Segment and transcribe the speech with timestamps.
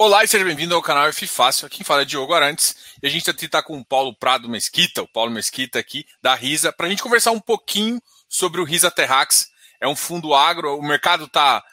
[0.00, 1.68] Olá e seja bem-vindo ao canal F Fácil.
[1.68, 5.08] Quem fala é Diogo Arantes e a gente está com o Paulo Prado Mesquita, o
[5.08, 9.50] Paulo Mesquita aqui da Risa, para a gente conversar um pouquinho sobre o Risa Terrax.
[9.80, 11.64] É um fundo agro, o mercado está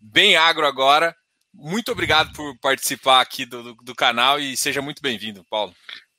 [0.00, 1.14] bem agro agora.
[1.52, 5.74] Muito obrigado por participar aqui do, do, do canal e seja muito bem-vindo, Paulo.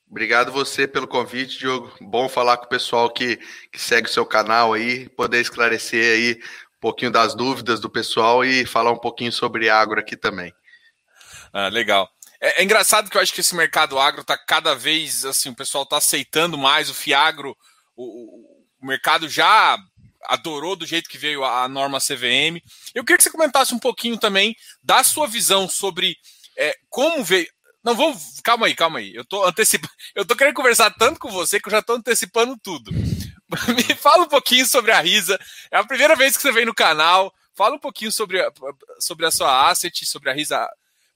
[0.08, 1.92] Obrigado você pelo convite, Diogo.
[2.00, 3.40] Bom falar com o pessoal que,
[3.72, 6.40] que segue o seu canal aí, poder esclarecer aí
[6.76, 10.54] um pouquinho das dúvidas do pessoal e falar um pouquinho sobre agro aqui também.
[11.58, 12.06] Ah, legal.
[12.38, 15.56] É, é, engraçado que eu acho que esse mercado agro está cada vez assim, o
[15.56, 17.56] pessoal está aceitando mais o Fiagro,
[17.96, 18.04] o,
[18.82, 19.78] o, mercado já
[20.24, 22.60] adorou do jeito que veio a, a, norma CVM.
[22.94, 26.18] Eu queria que você comentasse um pouquinho também da sua visão sobre
[26.58, 27.48] é, como veio.
[27.82, 28.38] Não, vamos.
[28.44, 29.14] Calma aí, calma aí.
[29.14, 29.94] Eu tô antecipando.
[30.14, 32.92] Eu tô querendo conversar tanto com você que eu já tô antecipando tudo.
[32.92, 35.40] Me fala um pouquinho sobre a Risa.
[35.70, 37.32] É a primeira vez que você vem no canal.
[37.54, 38.52] Fala um pouquinho sobre a,
[39.00, 40.68] sobre a sua asset, sobre a Risa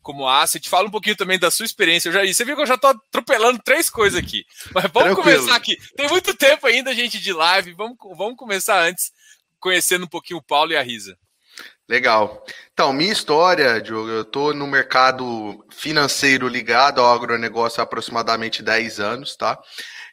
[0.02, 0.68] como asset.
[0.68, 2.08] Fala um pouquinho também da sua experiência.
[2.08, 4.44] Eu já, você viu que eu já estou atropelando três coisas aqui.
[4.74, 5.38] Mas vamos Tranquilo.
[5.38, 5.76] começar aqui.
[5.96, 7.72] Tem muito tempo ainda, gente, de live.
[7.72, 9.12] Vamos, vamos começar antes,
[9.58, 11.16] conhecendo um pouquinho o Paulo e a Risa.
[11.88, 12.44] Legal.
[12.72, 19.00] Então, minha história, Diogo, eu estou no mercado financeiro ligado ao agronegócio há aproximadamente 10
[19.00, 19.58] anos, tá?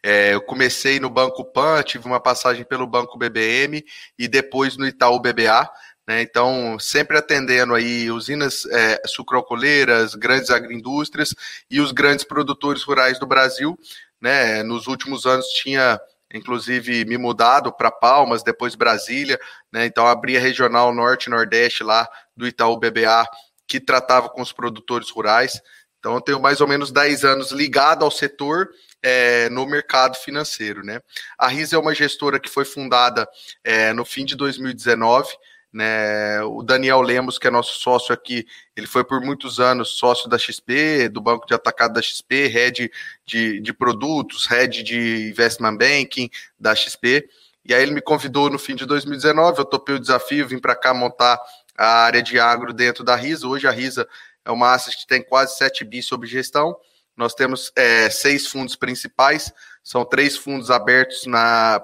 [0.03, 3.83] É, eu comecei no Banco Pan, tive uma passagem pelo Banco BBM
[4.17, 5.69] e depois no Itaú BBA.
[6.07, 6.21] Né?
[6.21, 11.35] Então, sempre atendendo aí usinas é, sucrocoleiras, grandes agroindústrias
[11.69, 13.77] e os grandes produtores rurais do Brasil.
[14.21, 14.63] Né?
[14.63, 15.99] Nos últimos anos tinha
[16.33, 19.39] inclusive me mudado para Palmas, depois Brasília,
[19.71, 19.85] né?
[19.85, 23.25] Então abri a regional Norte Nordeste lá do Itaú BBA,
[23.67, 25.61] que tratava com os produtores rurais.
[25.99, 28.69] Então eu tenho mais ou menos 10 anos ligado ao setor
[29.01, 30.99] é, no mercado financeiro, né?
[31.37, 33.27] A RISA é uma gestora que foi fundada
[33.63, 35.29] é, no fim de 2019
[35.77, 36.41] né?
[36.41, 40.35] O Daniel Lemos, que é nosso sócio aqui, ele foi por muitos anos sócio da
[40.35, 42.91] XP, do Banco de Atacado da XP, head
[43.23, 47.29] de, de produtos, head de investment banking da XP.
[47.63, 50.75] E aí ele me convidou no fim de 2019, eu topei o desafio, vim para
[50.75, 51.39] cá montar
[51.77, 53.47] a área de agro dentro da Risa.
[53.47, 54.07] Hoje a Risa
[54.43, 56.75] é uma asset que tem quase 7 bi sob gestão.
[57.15, 59.53] Nós temos é, seis fundos principais,
[59.87, 61.23] são três fundos abertos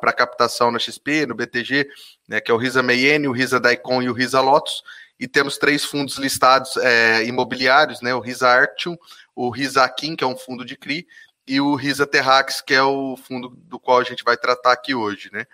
[0.02, 1.88] para captação na XP, no BTG,
[2.28, 4.84] né, que é o Risa Meiene, o Risa Daikon e o Risa Lotus,
[5.18, 8.98] e temos três fundos listados é, imobiliários, né, o Risa Arctium,
[9.34, 11.08] o Risa Akin, que é um fundo de CRI,
[11.48, 14.94] e o Risa Terrax, que é o fundo do qual a gente vai tratar aqui
[14.94, 15.46] hoje, né,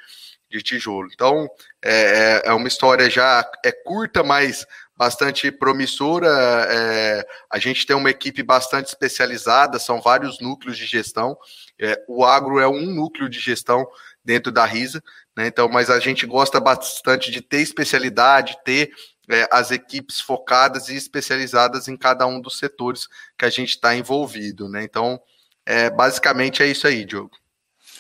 [0.50, 1.08] de tijolo.
[1.14, 1.48] Então,
[1.84, 4.66] é, é, é uma história já é curta, mas
[5.00, 6.28] bastante promissora.
[6.70, 11.38] É, a gente tem uma equipe bastante especializada, são vários núcleos de gestão.
[11.80, 13.88] É, o agro é um núcleo de gestão
[14.26, 15.02] dentro da RISA,
[15.38, 15.48] né?
[15.48, 18.92] Então, mas a gente gosta bastante de ter especialidade, ter
[19.30, 23.96] é, as equipes focadas e especializadas em cada um dos setores que a gente está
[23.96, 24.84] envolvido, né?
[24.84, 25.18] Então,
[25.66, 27.38] é, basicamente é isso aí, Diogo.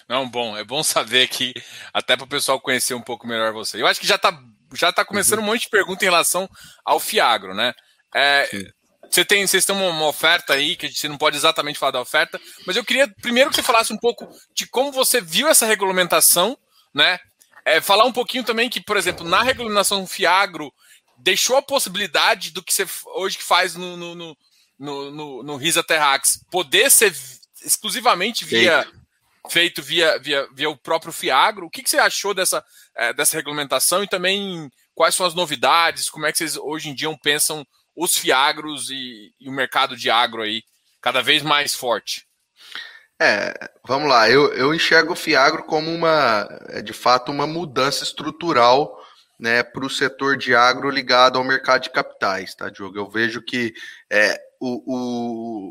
[0.05, 1.53] Não, bom, é bom saber que
[1.93, 3.81] até para o pessoal conhecer um pouco melhor você.
[3.81, 4.37] Eu acho que já está
[4.73, 5.45] já tá começando uhum.
[5.45, 6.49] um monte de pergunta em relação
[6.85, 7.73] ao Fiagro, né?
[8.13, 8.49] É,
[9.09, 12.39] você tem, vocês têm uma oferta aí, que gente não pode exatamente falar da oferta,
[12.65, 16.57] mas eu queria primeiro que você falasse um pouco de como você viu essa regulamentação,
[16.93, 17.19] né?
[17.65, 20.73] É, falar um pouquinho também que, por exemplo, na regulamentação Fiagro,
[21.17, 24.37] deixou a possibilidade do que você hoje faz no, no, no,
[25.11, 27.13] no, no Risa Terrax poder ser
[27.63, 28.87] exclusivamente via
[29.49, 31.65] feito via, via, via o próprio Fiagro.
[31.65, 32.63] O que, que você achou dessa,
[32.95, 36.09] é, dessa regulamentação e também quais são as novidades?
[36.09, 37.65] Como é que vocês hoje em dia pensam
[37.95, 40.63] os Fiagros e, e o mercado de agro aí
[41.01, 42.27] cada vez mais forte?
[43.21, 43.53] É,
[43.85, 48.97] vamos lá, eu, eu enxergo o Fiagro como uma, é, de fato, uma mudança estrutural
[49.37, 52.97] né, para o setor de agro ligado ao mercado de capitais, tá, Diogo?
[52.97, 53.73] Eu vejo que
[54.09, 54.83] é, o,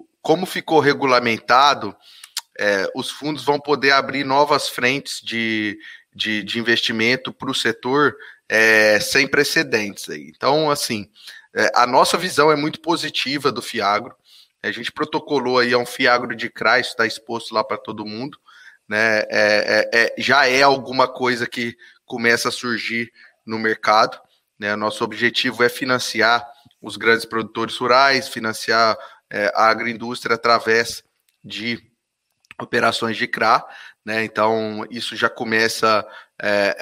[0.00, 1.96] o, como ficou regulamentado,
[2.58, 5.78] é, os fundos vão poder abrir novas frentes de,
[6.12, 8.16] de, de investimento para o setor
[8.48, 10.08] é, sem precedentes.
[10.08, 10.32] Aí.
[10.34, 11.08] Então, assim,
[11.54, 14.14] é, a nossa visão é muito positiva do Fiagro.
[14.62, 18.38] A gente protocolou aí, é um Fiagro de CRA, está exposto lá para todo mundo.
[18.88, 19.20] Né?
[19.20, 23.12] É, é, é, já é alguma coisa que começa a surgir
[23.46, 24.20] no mercado.
[24.58, 24.74] Né?
[24.74, 26.44] Nosso objetivo é financiar
[26.82, 28.96] os grandes produtores rurais, financiar
[29.54, 31.04] a agroindústria através
[31.44, 31.87] de
[32.60, 33.64] operações de CRA,
[34.04, 34.24] né?
[34.24, 36.06] Então isso já começa
[36.40, 36.76] é,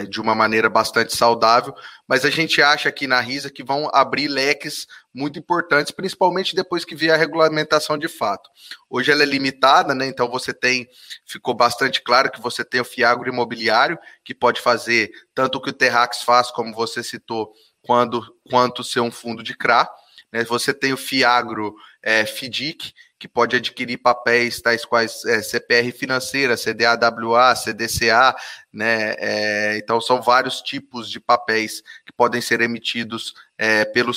[0.00, 1.74] é, de uma maneira bastante saudável,
[2.06, 6.84] mas a gente acha aqui na RISA que vão abrir leques muito importantes, principalmente depois
[6.84, 8.48] que vier a regulamentação de fato.
[8.88, 10.06] Hoje ela é limitada, né?
[10.06, 10.86] Então você tem,
[11.26, 15.70] ficou bastante claro que você tem o Fiagro Imobiliário, que pode fazer tanto o que
[15.70, 17.52] o Terrax faz, como você citou,
[17.82, 19.88] quando, quanto ser um fundo de CRA
[20.30, 20.44] Né?
[20.44, 26.56] Você tem o Fiagro é, FIDIC, que pode adquirir papéis tais quais é, CPR financeira,
[26.56, 28.34] CDAWA, CDCA,
[28.72, 29.14] né?
[29.18, 34.12] É, então são vários tipos de papéis que podem ser emitidos é, pelo,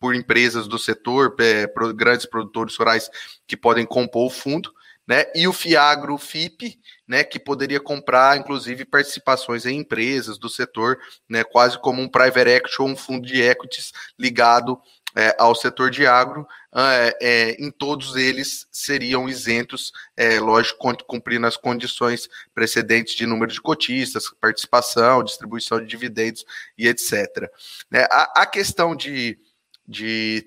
[0.00, 3.08] por empresas do setor, é, grandes produtores rurais
[3.46, 4.72] que podem compor o fundo.
[5.08, 11.00] Né, e o Fiagro FIP, né, que poderia comprar, inclusive, participações em empresas do setor,
[11.28, 14.80] né, quase como um private equity ou um fundo de equities ligado
[15.16, 21.46] é, ao setor de agro, é, é, em todos eles seriam isentos, é, lógico, cumprindo
[21.46, 26.44] as condições precedentes de número de cotistas, participação, distribuição de dividendos
[26.78, 27.50] e etc.
[27.90, 29.38] Né, a, a, questão de,
[29.86, 30.46] de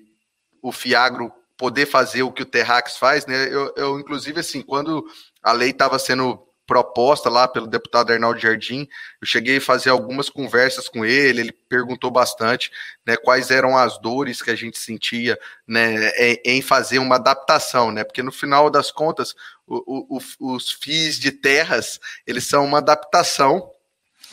[0.62, 5.04] o Fiagro poder fazer o que o Terrax faz, né, eu, eu inclusive, assim, quando
[5.42, 8.88] a lei estava sendo proposta lá pelo deputado Arnaldo Jardim.
[9.20, 12.70] Eu cheguei a fazer algumas conversas com ele, ele perguntou bastante
[13.06, 16.10] né, quais eram as dores que a gente sentia né,
[16.44, 18.04] em fazer uma adaptação, né?
[18.04, 19.34] Porque no final das contas,
[19.66, 23.70] o, o, os FIIs de terras, eles são uma adaptação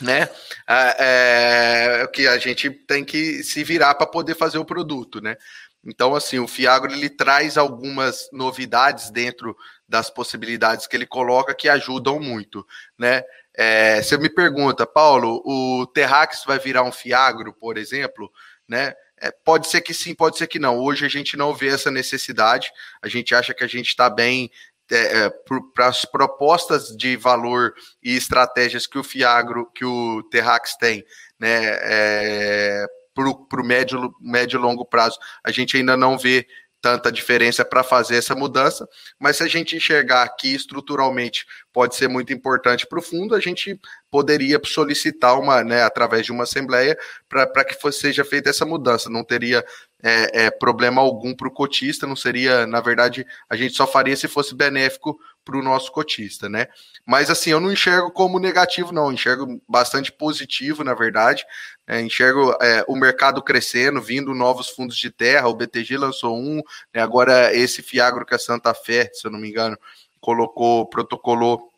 [0.00, 0.28] né?
[0.68, 5.36] É, é, que a gente tem que se virar para poder fazer o produto, né?
[5.84, 9.56] Então, assim, o Fiagro ele traz algumas novidades dentro
[9.92, 12.66] das possibilidades que ele coloca que ajudam muito,
[12.98, 13.22] né?
[13.54, 18.32] É, você me pergunta, Paulo, o Terrax vai virar um Fiagro, por exemplo,
[18.66, 18.94] né?
[19.20, 20.78] É, pode ser que sim, pode ser que não.
[20.78, 22.72] Hoje a gente não vê essa necessidade.
[23.02, 24.50] A gente acha que a gente está bem
[24.90, 25.30] é, é
[25.74, 31.04] para as propostas de valor e estratégias que o Fiagro, que o Terrax tem,
[31.38, 31.60] né?
[31.82, 36.46] É, para o médio, médio e longo prazo, a gente ainda não vê
[36.82, 38.88] tanta diferença para fazer essa mudança,
[39.18, 43.40] mas se a gente enxergar que estruturalmente pode ser muito importante para o fundo, a
[43.40, 43.80] gente
[44.10, 46.98] poderia solicitar uma, né, através de uma assembleia,
[47.28, 49.08] para que fosse, seja feita essa mudança.
[49.08, 49.64] Não teria
[50.02, 54.16] é, é, problema algum para o cotista, não seria, na verdade, a gente só faria
[54.16, 56.68] se fosse benéfico para o nosso cotista, né?
[57.06, 61.44] Mas assim, eu não enxergo como negativo, não, enxergo bastante positivo, na verdade.
[61.86, 65.48] É, enxergo é, o mercado crescendo, vindo novos fundos de terra.
[65.48, 66.62] O BTG lançou um,
[66.94, 69.76] né, agora esse Fiagro que a Santa Fé, se eu não me engano,
[70.20, 71.72] colocou, protocolou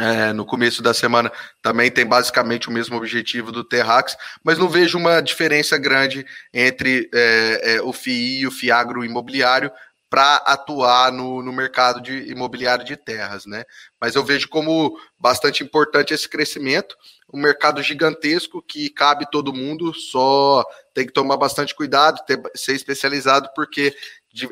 [0.00, 1.30] é, no começo da semana
[1.60, 7.10] também tem basicamente o mesmo objetivo do Terrax, mas não vejo uma diferença grande entre
[7.12, 9.70] é, é, o FII e o Fiagro imobiliário,
[10.12, 13.64] para atuar no, no mercado de imobiliário de terras, né?
[13.98, 16.94] Mas eu vejo como bastante importante esse crescimento,
[17.32, 22.74] um mercado gigantesco que cabe todo mundo, só tem que tomar bastante cuidado, ter, ser
[22.74, 23.96] especializado, porque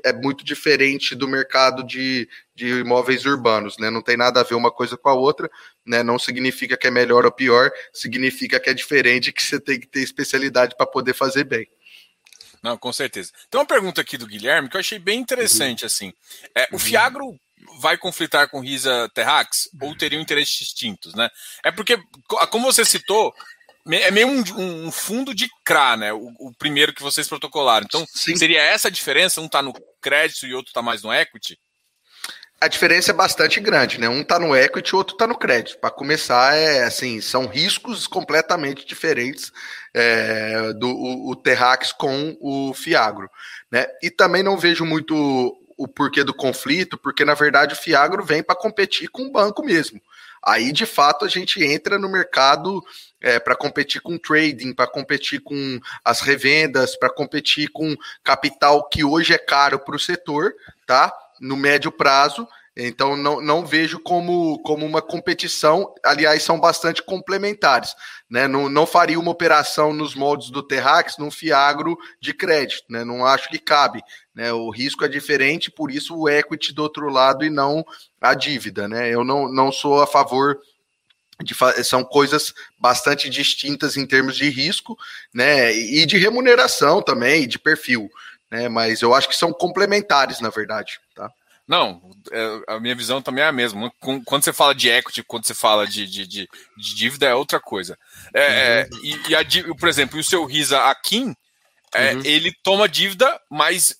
[0.02, 3.90] é muito diferente do mercado de, de imóveis urbanos, né?
[3.90, 5.50] Não tem nada a ver uma coisa com a outra,
[5.84, 6.02] né?
[6.02, 9.86] Não significa que é melhor ou pior, significa que é diferente, que você tem que
[9.86, 11.68] ter especialidade para poder fazer bem.
[12.62, 13.32] Não, com certeza.
[13.50, 15.86] Tem uma pergunta aqui do Guilherme que eu achei bem interessante, uhum.
[15.86, 16.12] assim.
[16.54, 16.78] É, o uhum.
[16.78, 17.40] Fiagro
[17.78, 21.28] vai conflitar com Risa Terrax ou teriam interesses distintos, né?
[21.64, 21.98] É porque,
[22.50, 23.34] como você citou,
[23.90, 26.12] é meio um, um fundo de CRA, né?
[26.12, 27.86] O, o, primeiro que vocês protocolaram.
[27.86, 28.36] Então, Sim.
[28.36, 29.40] seria essa a diferença?
[29.40, 31.58] Um está no crédito e outro está mais no equity?
[32.60, 34.06] A diferença é bastante grande, né?
[34.08, 35.78] Um tá no equity, o outro tá no crédito.
[35.78, 39.50] Para começar, é assim, são riscos completamente diferentes
[39.94, 43.30] é, do o, o Terrax com o Fiagro,
[43.70, 43.86] né?
[44.02, 48.42] E também não vejo muito o porquê do conflito, porque na verdade o Fiagro vem
[48.42, 49.98] para competir com o banco mesmo.
[50.42, 52.82] Aí, de fato, a gente entra no mercado
[53.20, 59.02] é, para competir com trading, para competir com as revendas, para competir com capital que
[59.02, 60.52] hoje é caro para o setor,
[60.86, 61.12] tá?
[61.40, 62.46] No médio prazo.
[62.76, 65.92] Então, não, não vejo como, como uma competição.
[66.04, 67.94] Aliás, são bastante complementares.
[68.28, 68.46] Né?
[68.46, 72.84] Não, não faria uma operação nos moldes do Terrax num Fiagro de crédito.
[72.88, 73.04] Né?
[73.04, 74.02] Não acho que cabe.
[74.34, 74.52] Né?
[74.52, 77.84] O risco é diferente, por isso o equity do outro lado e não
[78.20, 78.86] a dívida.
[78.86, 79.10] Né?
[79.10, 80.58] Eu não, não sou a favor
[81.42, 84.94] de, são coisas bastante distintas em termos de risco,
[85.32, 85.74] né?
[85.74, 88.10] E de remuneração também, de perfil
[88.50, 88.68] né?
[88.68, 90.98] Mas eu acho que são complementares, na verdade?
[91.70, 93.92] Não, é, a minha visão também é a mesma.
[94.24, 97.60] Quando você fala de equity, quando você fala de, de, de, de dívida, é outra
[97.60, 97.96] coisa.
[98.34, 99.04] É, é uhum.
[99.04, 99.40] e, e a,
[99.78, 101.32] por exemplo, o seu Risa Akin,
[101.94, 102.22] é, uhum.
[102.24, 103.94] ele toma dívida, mas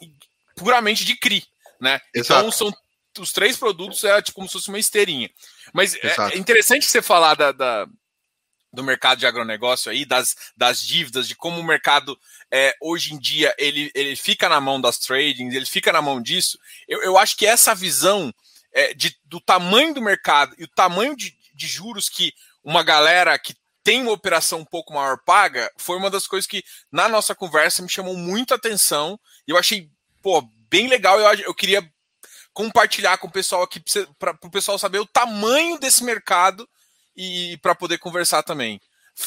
[0.56, 1.44] puramente de CRI,
[1.80, 2.00] né?
[2.10, 2.40] Então, Exato.
[2.40, 2.74] Então são
[3.20, 5.30] os três produtos é tipo como se fosse uma esteirinha.
[5.72, 7.86] Mas é, é interessante você falar da, da,
[8.72, 12.18] do mercado de agronegócio aí, das, das dívidas, de como o mercado
[12.50, 16.20] é, hoje em dia ele, ele fica na mão das tradings, ele fica na mão
[16.20, 16.58] disso.
[16.86, 18.32] Eu, eu acho que essa visão
[18.72, 23.38] é, de, do tamanho do mercado e o tamanho de, de juros que uma galera
[23.38, 26.62] que tem uma operação um pouco maior paga, foi uma das coisas que
[26.92, 29.18] na nossa conversa me chamou muita atenção.
[29.48, 29.90] E eu achei,
[30.22, 31.18] pô, bem legal.
[31.18, 31.82] Eu, eu queria
[32.52, 33.82] compartilhar com o pessoal aqui
[34.18, 36.68] para o pessoal saber o tamanho desse mercado
[37.16, 38.80] e para poder conversar também.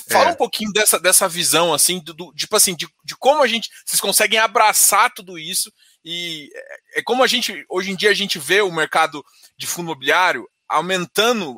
[0.09, 0.33] Fala é.
[0.33, 3.69] um pouquinho dessa, dessa visão, assim, do, do, tipo assim, de, de como a gente.
[3.85, 5.71] Vocês conseguem abraçar tudo isso.
[6.03, 7.63] E é, é como a gente.
[7.69, 9.23] Hoje em dia a gente vê o mercado
[9.57, 11.55] de fundo imobiliário aumentando,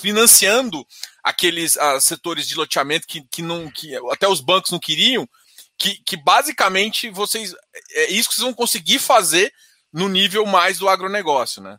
[0.00, 0.86] financiando
[1.22, 5.28] aqueles uh, setores de loteamento que, que, não, que até os bancos não queriam,
[5.78, 7.52] que, que basicamente vocês.
[7.92, 9.52] É, é isso que vocês vão conseguir fazer
[9.92, 11.78] no nível mais do agronegócio, né?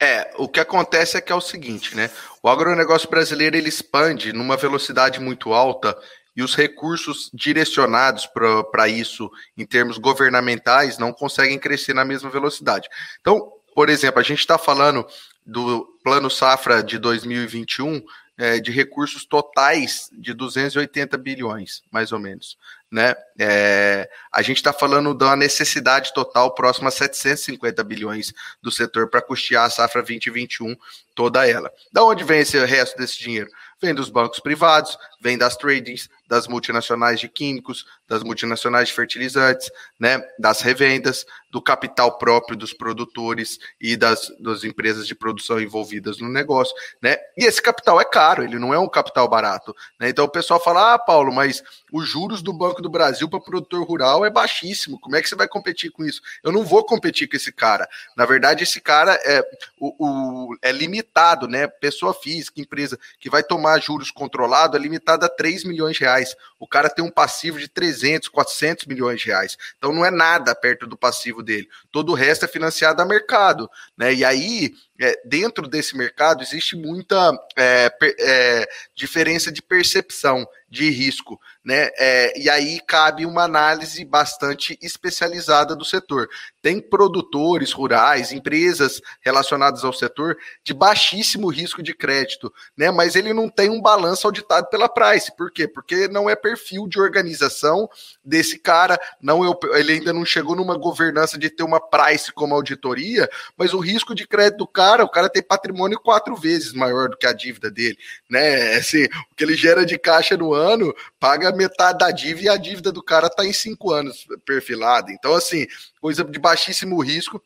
[0.00, 2.10] É, o que acontece é que é o seguinte, né?
[2.42, 5.96] O agronegócio brasileiro ele expande numa velocidade muito alta
[6.34, 12.88] e os recursos direcionados para isso em termos governamentais não conseguem crescer na mesma velocidade.
[13.20, 15.06] Então, por exemplo, a gente está falando
[15.44, 18.02] do Plano Safra de 2021
[18.38, 22.56] é, de recursos totais de 280 bilhões, mais ou menos.
[22.90, 23.14] Né?
[23.38, 29.22] É, a gente está falando da necessidade total próxima a 750 bilhões do setor para
[29.22, 30.76] custear a safra 2021,
[31.14, 31.70] toda ela.
[31.92, 33.48] Da onde vem esse resto desse dinheiro?
[33.80, 39.70] Vem dos bancos privados, vem das tradings, das multinacionais de químicos, das multinacionais de fertilizantes,
[39.98, 46.18] né, das revendas, do capital próprio dos produtores e das, das empresas de produção envolvidas
[46.18, 47.18] no negócio, né?
[47.36, 50.08] E esse capital é caro, ele não é um capital barato, né?
[50.08, 51.62] Então o pessoal fala: "Ah, Paulo, mas
[51.92, 55.00] os juros do Banco do Brasil para produtor rural é baixíssimo.
[55.00, 57.88] Como é que você vai competir com isso?" Eu não vou competir com esse cara.
[58.16, 59.42] Na verdade, esse cara é
[59.78, 61.66] o, o é limitado, né?
[61.66, 66.36] Pessoa física, empresa que vai tomar juros controlado é limitada a 3 milhões de reais.
[66.58, 69.56] O cara tem um passivo de 300, 400 milhões de reais.
[69.76, 71.68] Então não é nada perto do passivo dele.
[71.90, 73.68] Todo o resto é financiado a mercado.
[73.96, 74.14] Né?
[74.14, 81.38] E aí, é, dentro desse mercado, existe muita é, é, diferença de percepção de risco,
[81.62, 81.90] né?
[81.98, 86.30] É, e aí cabe uma análise bastante especializada do setor.
[86.62, 92.90] Tem produtores rurais, empresas relacionadas ao setor de baixíssimo risco de crédito, né?
[92.90, 95.36] Mas ele não tem um balanço auditado pela Price.
[95.36, 95.66] Por quê?
[95.66, 97.88] Porque não é perfil de organização
[98.24, 99.42] desse cara, não
[99.74, 104.14] ele ainda não chegou numa governança de ter uma Price como auditoria, mas o risco
[104.14, 107.70] de crédito do cara, o cara tem patrimônio quatro vezes maior do que a dívida
[107.70, 107.98] dele,
[108.30, 108.76] né?
[108.76, 112.56] Assim, o que ele gera de caixa no ano, paga metade da dívida e a
[112.56, 115.10] dívida do cara tá em cinco anos perfilada.
[115.10, 115.66] Então, assim,
[116.02, 117.40] coisa de baixíssimo risco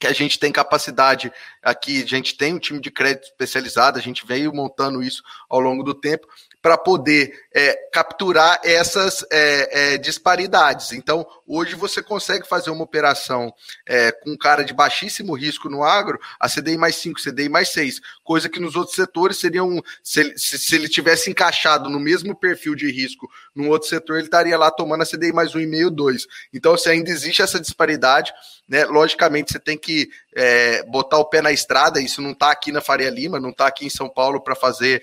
[0.00, 1.32] que a gente tem capacidade
[1.62, 5.60] aqui, a gente tem um time de crédito especializado, a gente veio montando isso ao
[5.60, 6.26] longo do tempo
[6.64, 10.92] para poder é, capturar essas é, é, disparidades.
[10.92, 13.52] Então, hoje você consegue fazer uma operação
[13.86, 17.68] é, com um cara de baixíssimo risco no agro, a CDI mais 5, CDI mais
[17.68, 22.34] 6, coisa que nos outros setores seriam, se, se, se, ele tivesse encaixado no mesmo
[22.34, 26.26] perfil de risco num outro setor, ele estaria lá tomando a CDI mais 1,5, 2.
[26.50, 28.32] Então, se ainda existe essa disparidade,
[28.66, 32.72] né, logicamente você tem que é, botar o pé na estrada, isso não está aqui
[32.72, 35.02] na Faria Lima, não está aqui em São Paulo para fazer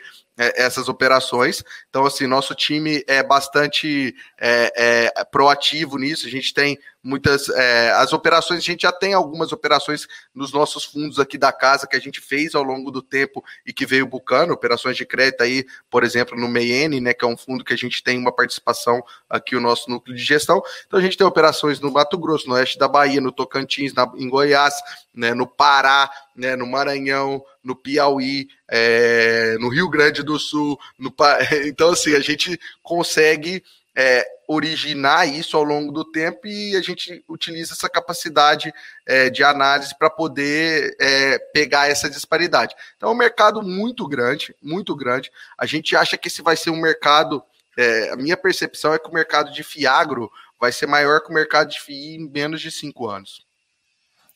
[0.55, 1.63] essas operações.
[1.89, 6.27] Então, assim, nosso time é bastante é, é, proativo nisso.
[6.27, 7.50] A gente tem muitas.
[7.50, 11.88] É, as operações, a gente já tem algumas operações nos nossos fundos aqui da casa
[11.88, 15.41] que a gente fez ao longo do tempo e que veio bucando, operações de crédito
[15.41, 18.31] aí, por exemplo, no MEIN, né, que é um fundo que a gente tem uma
[18.31, 20.62] participação aqui, o nosso núcleo de gestão.
[20.88, 24.12] Então, a gente tem operações no Mato Grosso, no oeste da Bahia, no Tocantins, na,
[24.15, 24.75] em Goiás,
[25.13, 30.79] né, no Pará, né, no Maranhão, no Piauí, é, no Rio Grande do Sul.
[30.98, 31.13] No,
[31.65, 33.63] então, assim, a gente consegue
[33.95, 38.74] é, originar isso ao longo do tempo e a gente utiliza essa capacidade
[39.05, 42.75] é, de análise para poder é, pegar essa disparidade.
[42.98, 45.31] Então, é um mercado muito grande, muito grande.
[45.57, 47.43] A gente acha que esse vai ser um mercado.
[47.77, 51.33] É, a minha percepção é que o mercado de Fiagro vai ser maior que o
[51.33, 53.45] mercado de FII em menos de cinco anos.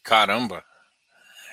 [0.02, 0.64] Caramba!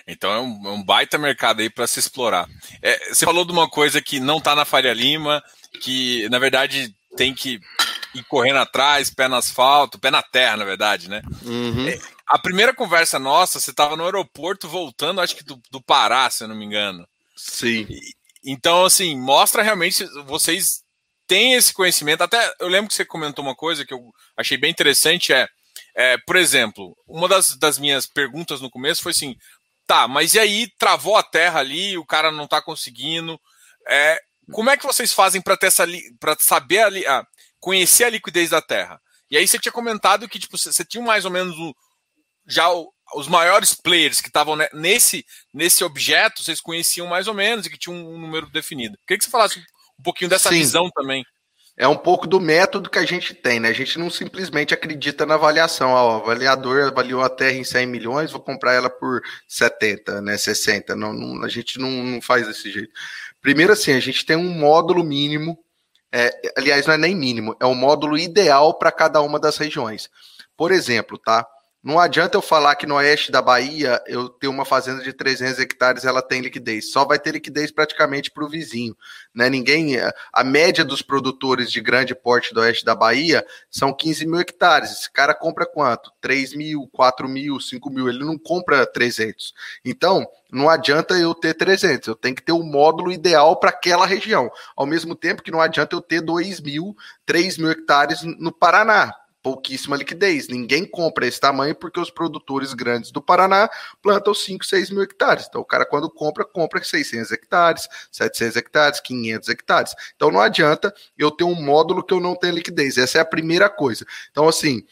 [0.07, 2.49] Então é um, é um baita mercado aí para se explorar.
[2.81, 5.43] É, você falou de uma coisa que não está na Faria Lima,
[5.81, 7.61] que na verdade tem que
[8.15, 11.23] ir correndo atrás, pé no asfalto, pé na terra, na verdade, né?
[11.43, 11.89] Uhum.
[11.89, 16.29] É, a primeira conversa nossa, você estava no aeroporto voltando, acho que do, do Pará,
[16.31, 17.07] se eu não me engano.
[17.37, 17.87] Sim.
[17.89, 18.01] E,
[18.45, 20.83] então, assim, mostra realmente vocês
[21.27, 22.23] têm esse conhecimento.
[22.23, 24.01] Até eu lembro que você comentou uma coisa que eu
[24.37, 25.47] achei bem interessante: é,
[25.95, 29.35] é por exemplo, uma das, das minhas perguntas no começo foi assim:
[29.87, 33.39] tá, mas e aí travou a terra ali, o cara não tá conseguindo.
[33.89, 34.19] É,
[34.53, 35.87] como é que vocês fazem para ter essa
[36.19, 37.25] para saber ali, ah,
[37.63, 39.01] conhecer a liquidez da Terra.
[39.31, 41.57] E aí você tinha comentado que tipo, você tinha mais ou menos
[42.47, 47.65] já o, os maiores players que estavam nesse, nesse objeto, vocês conheciam mais ou menos
[47.65, 48.99] e que tinham um número definido.
[49.07, 49.63] Queria que você falasse um
[49.99, 50.59] um pouquinho dessa Sim.
[50.59, 51.25] visão também.
[51.79, 53.71] É um pouco do método que a gente tem, né?
[53.71, 55.91] A gente não simplesmente acredita na avaliação.
[55.91, 60.37] Ó, o avaliador avaliou a terra em 100 milhões, vou comprar ela por 70, né?
[60.37, 60.95] 60.
[60.95, 62.93] Não, não a gente não, não, faz desse jeito.
[63.41, 65.59] Primeiro, assim, a gente tem um módulo mínimo,
[66.13, 70.11] é, aliás, não é nem mínimo, é o módulo ideal para cada uma das regiões.
[70.57, 71.47] Por exemplo, tá?
[71.83, 75.59] Não adianta eu falar que no oeste da Bahia eu tenho uma fazenda de 300
[75.59, 76.93] hectares, ela tem liquidez.
[76.93, 78.97] Só vai ter liquidez praticamente para o vizinho.
[79.35, 79.51] Né?
[79.51, 79.97] Ninguém,
[80.33, 84.93] a média dos produtores de grande porte do oeste da Bahia são 15 mil hectares.
[84.93, 86.13] Esse cara compra quanto?
[86.21, 88.09] 3 mil, 4 mil, 5 mil.
[88.09, 89.53] Ele não compra 300.
[89.85, 92.07] Então, não adianta eu ter 300.
[92.07, 94.49] Eu tenho que ter o módulo ideal para aquela região.
[94.77, 96.97] Ao mesmo tempo que não adianta eu ter 2 mil,
[97.27, 100.49] 3 mil hectares no Paraná pouquíssima liquidez.
[100.49, 103.69] Ninguém compra esse tamanho porque os produtores grandes do Paraná
[104.01, 105.47] plantam 5, 6 mil hectares.
[105.49, 109.95] Então, o cara, quando compra, compra 600 hectares, 700 hectares, 500 hectares.
[110.15, 112.97] Então, não adianta eu ter um módulo que eu não tenho liquidez.
[112.97, 114.07] Essa é a primeira coisa.
[114.31, 114.85] Então, assim,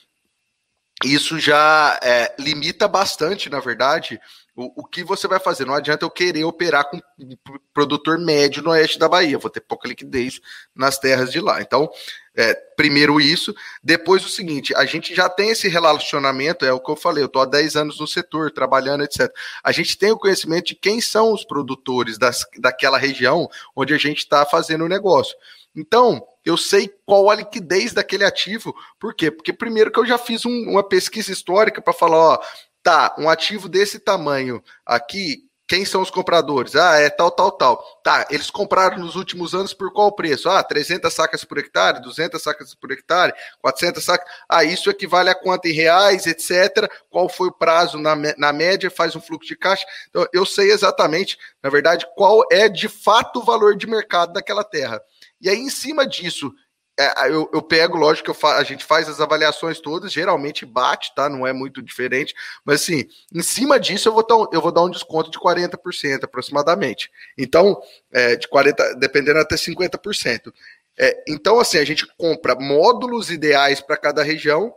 [1.04, 4.20] isso já é, limita bastante, na verdade,
[4.54, 5.64] o, o, que você vai fazer.
[5.64, 7.00] Não adianta eu querer operar com
[7.72, 9.38] produtor médio no oeste da Bahia.
[9.38, 10.40] Vou ter pouca liquidez
[10.74, 11.62] nas terras de lá.
[11.62, 11.88] Então,
[12.36, 16.90] é, primeiro isso, depois o seguinte, a gente já tem esse relacionamento, é o que
[16.90, 19.32] eu falei, eu estou há 10 anos no setor, trabalhando, etc.
[19.64, 23.98] A gente tem o conhecimento de quem são os produtores das, daquela região onde a
[23.98, 25.34] gente está fazendo o negócio.
[25.74, 28.74] Então, eu sei qual a liquidez daquele ativo.
[28.98, 29.30] Por quê?
[29.30, 32.40] Porque primeiro que eu já fiz um, uma pesquisa histórica para falar, ó,
[32.82, 36.74] tá, um ativo desse tamanho aqui, quem são os compradores?
[36.74, 38.00] Ah, é tal, tal, tal.
[38.02, 40.48] Tá, eles compraram nos últimos anos por qual preço?
[40.50, 44.28] Ah, 300 sacas por hectare, 200 sacas por hectare, 400 sacas.
[44.48, 46.90] Ah, isso equivale a quanto em reais, etc.
[47.08, 48.90] Qual foi o prazo na, na média?
[48.90, 49.86] Faz um fluxo de caixa.
[50.08, 54.64] Então, eu sei exatamente, na verdade, qual é de fato o valor de mercado daquela
[54.64, 55.00] terra.
[55.40, 56.52] E aí, em cima disso,
[57.00, 61.30] é, eu, eu, pego, lógico que a gente faz as avaliações todas, geralmente bate, tá?
[61.30, 64.90] Não é muito diferente, mas assim, em cima disso eu vou, eu vou dar um
[64.90, 67.10] desconto de 40% aproximadamente.
[67.38, 67.80] Então,
[68.12, 70.52] é, de 40%, dependendo até 50%.
[70.98, 74.74] É, então, assim, a gente compra módulos ideais para cada região,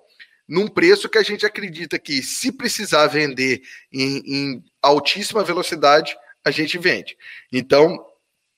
[0.47, 6.51] num preço que a gente acredita que, se precisar vender em, em altíssima velocidade, a
[6.51, 7.17] gente vende.
[7.51, 7.97] Então,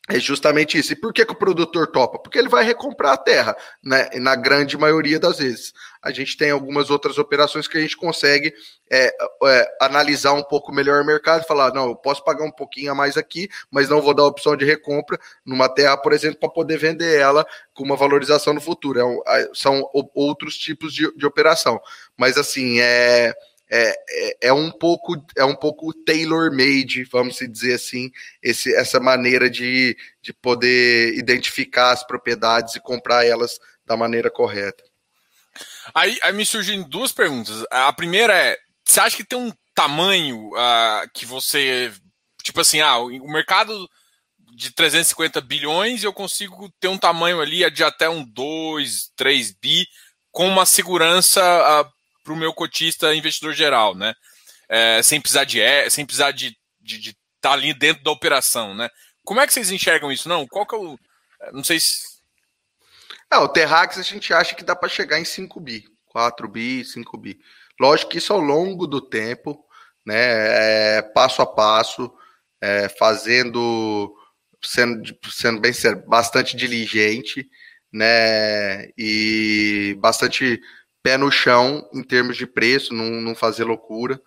[0.07, 0.93] é justamente isso.
[0.93, 2.19] E por que, que o produtor topa?
[2.19, 4.07] Porque ele vai recomprar a terra, né?
[4.15, 5.73] Na grande maioria das vezes.
[5.99, 8.53] A gente tem algumas outras operações que a gente consegue
[8.91, 9.11] é,
[9.43, 12.91] é, analisar um pouco melhor o mercado e falar: não, eu posso pagar um pouquinho
[12.91, 16.49] a mais aqui, mas não vou dar opção de recompra numa terra, por exemplo, para
[16.49, 19.23] poder vender ela com uma valorização no futuro.
[19.27, 21.81] É, são outros tipos de, de operação.
[22.15, 23.33] Mas assim, é
[23.69, 29.49] é, é, é, um pouco é um pouco tailor-made, vamos dizer assim, esse, essa maneira
[29.49, 34.83] de, de poder identificar as propriedades e comprar elas da maneira correta.
[35.93, 37.63] Aí, aí me surgem duas perguntas.
[37.71, 41.91] A primeira é: você acha que tem um tamanho uh, que você.
[42.43, 43.89] Tipo assim, ah, o mercado
[44.55, 49.85] de 350 bilhões eu consigo ter um tamanho ali de até um 2, 3 bi
[50.31, 51.94] com uma segurança uh,
[52.25, 54.15] para o meu cotista investidor geral, né?
[54.67, 55.61] É, sem precisar de
[55.91, 58.89] sem precisar de estar tá ali dentro da operação, né?
[59.23, 60.27] Como é que vocês enxergam isso?
[60.27, 60.97] Não, qual que é o.
[61.53, 62.15] Não sei se.
[63.31, 66.83] É, o Terrax a gente acha que dá para chegar em 5 bi, 4 bi,
[66.83, 67.39] 5 bi.
[67.79, 69.63] Lógico que isso ao longo do tempo,
[70.05, 70.97] né?
[70.97, 72.11] É, passo a passo,
[72.59, 74.15] é, fazendo,
[74.63, 75.71] sendo, sendo bem
[76.07, 77.47] bastante diligente,
[77.93, 78.87] né?
[78.97, 80.59] E bastante
[81.05, 84.19] pé no chão em termos de preço, não, não fazer loucura,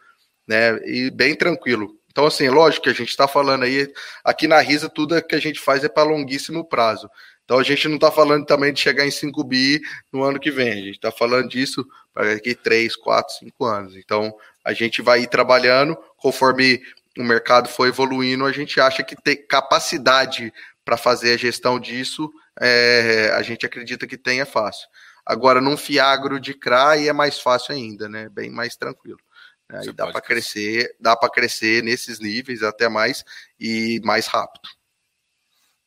[0.47, 0.79] né?
[0.87, 1.99] E bem tranquilo.
[2.09, 5.41] Então, assim, lógico que a gente está falando aí, aqui na Risa, tudo que a
[5.41, 7.11] gente faz é para longuíssimo prazo.
[7.45, 9.81] Então, a gente não está falando também de chegar em 5 bi
[10.13, 13.97] no ano que vem, a gente está falando disso para daqui 3, 4, 5 anos.
[13.97, 14.33] Então,
[14.65, 16.81] a gente vai ir trabalhando conforme
[17.19, 20.53] o mercado for evoluindo, a gente acha que tem capacidade
[20.85, 24.87] para fazer a gestão disso, é, a gente acredita que tem, é fácil.
[25.29, 28.31] Agora, num fiagro de CRA, é mais fácil ainda, né?
[28.31, 29.21] Bem mais tranquilo.
[29.69, 33.23] Aí dá para crescer, dá para crescer nesses níveis até mais
[33.61, 34.67] e mais rápido.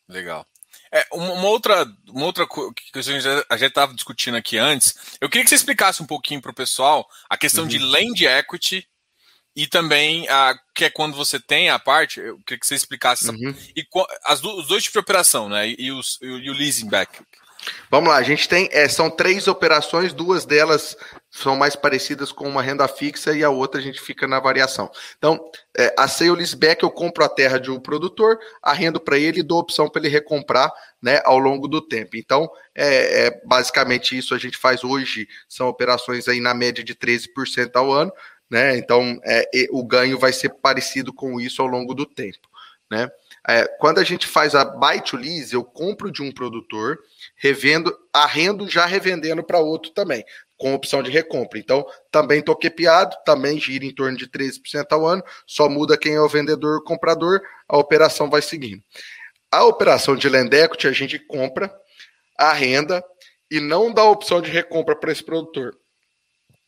[0.08, 0.46] Legal.
[0.92, 3.00] É, uma outra, uma outra coisa que
[3.50, 6.56] a gente estava discutindo aqui antes, eu queria que você explicasse um pouquinho para o
[6.56, 7.70] pessoal a questão uhum.
[7.70, 8.88] de land equity
[9.56, 13.30] e também a, que é quando você tem a parte, eu queria que você explicasse
[13.30, 13.56] uhum.
[13.76, 13.88] e
[14.26, 15.70] as, os dois tipos de operação, né?
[15.70, 17.20] E, os, e o leasing back.
[17.90, 20.98] Vamos lá, a gente tem, é, são três operações, duas delas
[21.30, 24.90] são mais parecidas com uma renda fixa e a outra a gente fica na variação.
[25.18, 25.40] Então,
[25.78, 29.44] é, a sale leaseback eu compro a terra de um produtor, arrendo para ele e
[29.44, 30.72] dou opção para ele recomprar
[31.02, 32.18] né, ao longo do tempo.
[32.18, 36.96] Então, é, é, basicamente isso a gente faz hoje, são operações aí na média de
[36.96, 38.12] 13% ao ano,
[38.50, 38.78] né?
[38.78, 42.50] Então, é, o ganho vai ser parecido com isso ao longo do tempo,
[42.90, 43.10] né?
[43.48, 47.00] É, quando a gente faz a buy to lease, eu compro de um produtor,
[47.36, 50.24] revendo, arrendo já revendendo para outro também,
[50.58, 51.58] com opção de recompra.
[51.58, 56.14] Então, também estou quepiado, também gira em torno de 13% ao ano, só muda quem
[56.14, 58.84] é o vendedor ou comprador, a operação vai seguindo.
[59.52, 61.74] A operação de land equity, a gente compra,
[62.38, 63.04] arrenda
[63.50, 65.76] e não dá opção de recompra para esse produtor.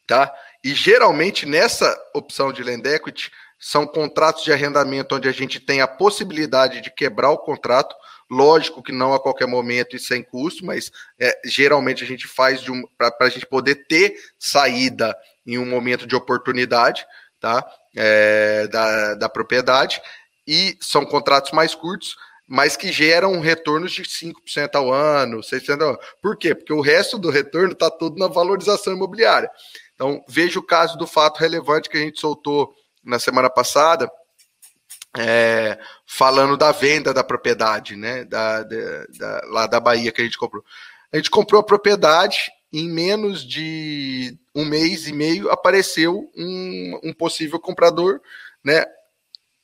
[0.08, 0.34] Tá?
[0.64, 3.32] E geralmente nessa opção de land equity,
[3.66, 7.96] são contratos de arrendamento onde a gente tem a possibilidade de quebrar o contrato,
[8.30, 12.68] lógico que não a qualquer momento e sem custo, mas é, geralmente a gente faz
[12.68, 17.06] um, para a gente poder ter saída em um momento de oportunidade
[17.44, 17.62] tá?
[17.94, 20.02] É, da, da propriedade,
[20.48, 22.16] e são contratos mais curtos,
[22.48, 26.00] mas que geram retornos de 5% ao ano, 6% ao ano.
[26.22, 26.56] Por quê?
[26.56, 29.50] Porque o resto do retorno está todo na valorização imobiliária.
[29.94, 32.74] Então, veja o caso do fato relevante que a gente soltou
[33.04, 34.10] na semana passada,
[35.18, 38.24] é, falando da venda da propriedade, né?
[38.24, 40.64] Da, da, da, lá da Bahia que a gente comprou.
[41.12, 47.14] A gente comprou a propriedade, em menos de um mês e meio apareceu um, um
[47.14, 48.20] possível comprador,
[48.64, 48.86] né?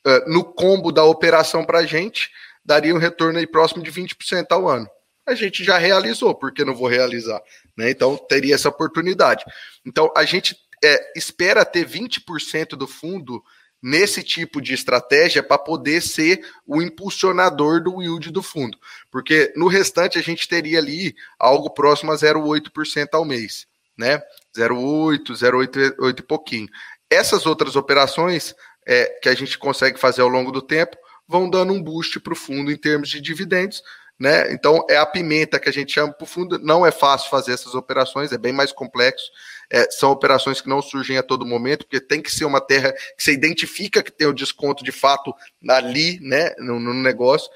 [0.06, 2.32] Uh, no combo da operação para a gente,
[2.64, 4.88] daria um retorno aí próximo de 20% ao ano.
[5.26, 7.42] A gente já realizou, porque não vou realizar?
[7.78, 7.92] Né?
[7.92, 9.44] Então, teria essa oportunidade.
[9.86, 13.44] Então, a gente é, espera ter 20% do fundo
[13.82, 18.78] nesse tipo de estratégia para poder ser o impulsionador do yield do fundo.
[19.10, 23.66] Porque no restante a gente teria ali algo próximo a 0,8% ao mês,
[23.98, 24.22] né?
[24.58, 26.68] 0,8, 0,8 e pouquinho.
[27.10, 28.54] Essas outras operações
[28.86, 32.34] é, que a gente consegue fazer ao longo do tempo vão dando um boost para
[32.34, 33.84] o fundo em termos de dividendos,
[34.20, 34.52] né?
[34.52, 36.60] Então é a pimenta que a gente chama para o fundo.
[36.60, 39.30] Não é fácil fazer essas operações, é bem mais complexo.
[39.72, 42.92] É, são operações que não surgem a todo momento, porque tem que ser uma terra
[42.92, 45.34] que você identifica que tem o desconto de fato
[45.70, 47.50] ali, né, no, no negócio.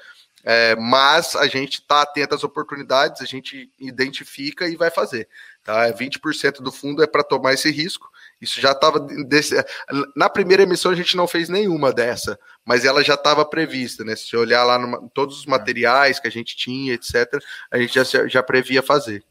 [0.46, 5.26] É, mas a gente está atento às oportunidades, a gente identifica e vai fazer.
[5.64, 5.90] Tá?
[5.90, 8.10] 20% do fundo é para tomar esse risco.
[8.40, 9.04] Isso já estava.
[10.14, 14.14] Na primeira emissão a gente não fez nenhuma dessa, mas ela já estava prevista, né?
[14.14, 17.94] Se você olhar lá em todos os materiais que a gente tinha, etc., a gente
[17.94, 19.24] já, já previa fazer.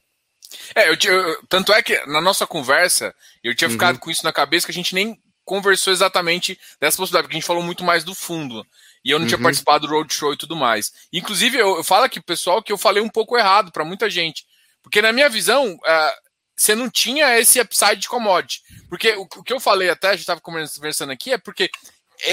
[0.75, 3.13] É, eu, eu, tanto é que na nossa conversa
[3.43, 3.73] eu tinha uhum.
[3.73, 7.39] ficado com isso na cabeça que a gente nem conversou exatamente dessa possibilidade, porque a
[7.39, 8.65] gente falou muito mais do fundo.
[9.03, 9.27] E eu não uhum.
[9.27, 10.93] tinha participado do roadshow e tudo mais.
[11.11, 14.45] Inclusive, eu, eu falo aqui, pessoal, que eu falei um pouco errado para muita gente.
[14.81, 16.11] Porque na minha visão, uh,
[16.55, 18.61] você não tinha esse upside de commodity.
[18.89, 21.69] Porque o, o que eu falei até, a gente estava conversando aqui, é porque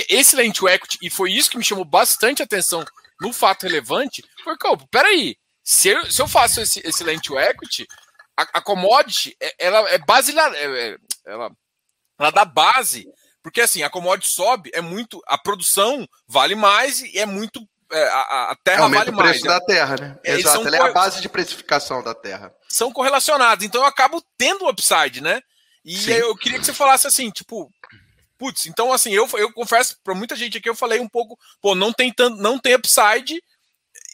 [0.09, 2.85] esse lend to equity, e foi isso que me chamou bastante atenção
[3.21, 4.55] no fato relevante, foi,
[4.91, 7.87] peraí, se eu, se eu faço esse, esse lend to equity,
[8.41, 11.51] a, a commodity, é, ela é base, é, é, ela,
[12.19, 13.07] ela dá base,
[13.43, 17.61] porque assim, a commodity sobe, é muito, a produção vale mais e é muito
[17.93, 19.59] é, a, a, terra Aumenta vale o preço mais.
[19.59, 20.19] da terra, né?
[20.25, 22.55] É, Exato, ela é a base de precificação da terra.
[22.69, 25.41] São correlacionados, então eu acabo tendo upside, né?
[25.85, 26.13] E Sim.
[26.13, 27.71] eu queria que você falasse assim, tipo,
[28.39, 31.75] putz, então assim, eu, eu confesso para muita gente aqui, eu falei um pouco, pô,
[31.75, 33.43] não tem tanto, não tem upside,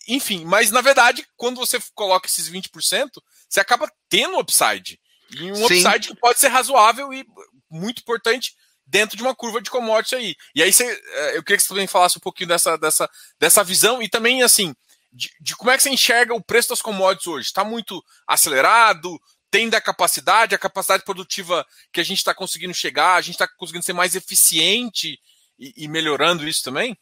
[0.09, 3.09] enfim, mas na verdade, quando você coloca esses 20%,
[3.57, 5.01] você acaba tendo upside.
[5.31, 5.65] E um Sim.
[5.65, 7.27] upside que pode ser razoável e
[7.71, 8.55] muito importante
[8.87, 10.37] dentro de uma curva de commodities aí.
[10.55, 13.65] E aí você, é, eu queria que você também falasse um pouquinho dessa, dessa, dessa
[13.65, 14.75] visão e também, assim,
[15.13, 17.47] de, de como é que você enxerga o preço das commodities hoje.
[17.47, 19.19] Está muito acelerado?
[19.51, 23.49] Tem da capacidade, a capacidade produtiva que a gente está conseguindo chegar, a gente está
[23.49, 25.19] conseguindo ser mais eficiente
[25.59, 26.97] e, e melhorando isso também?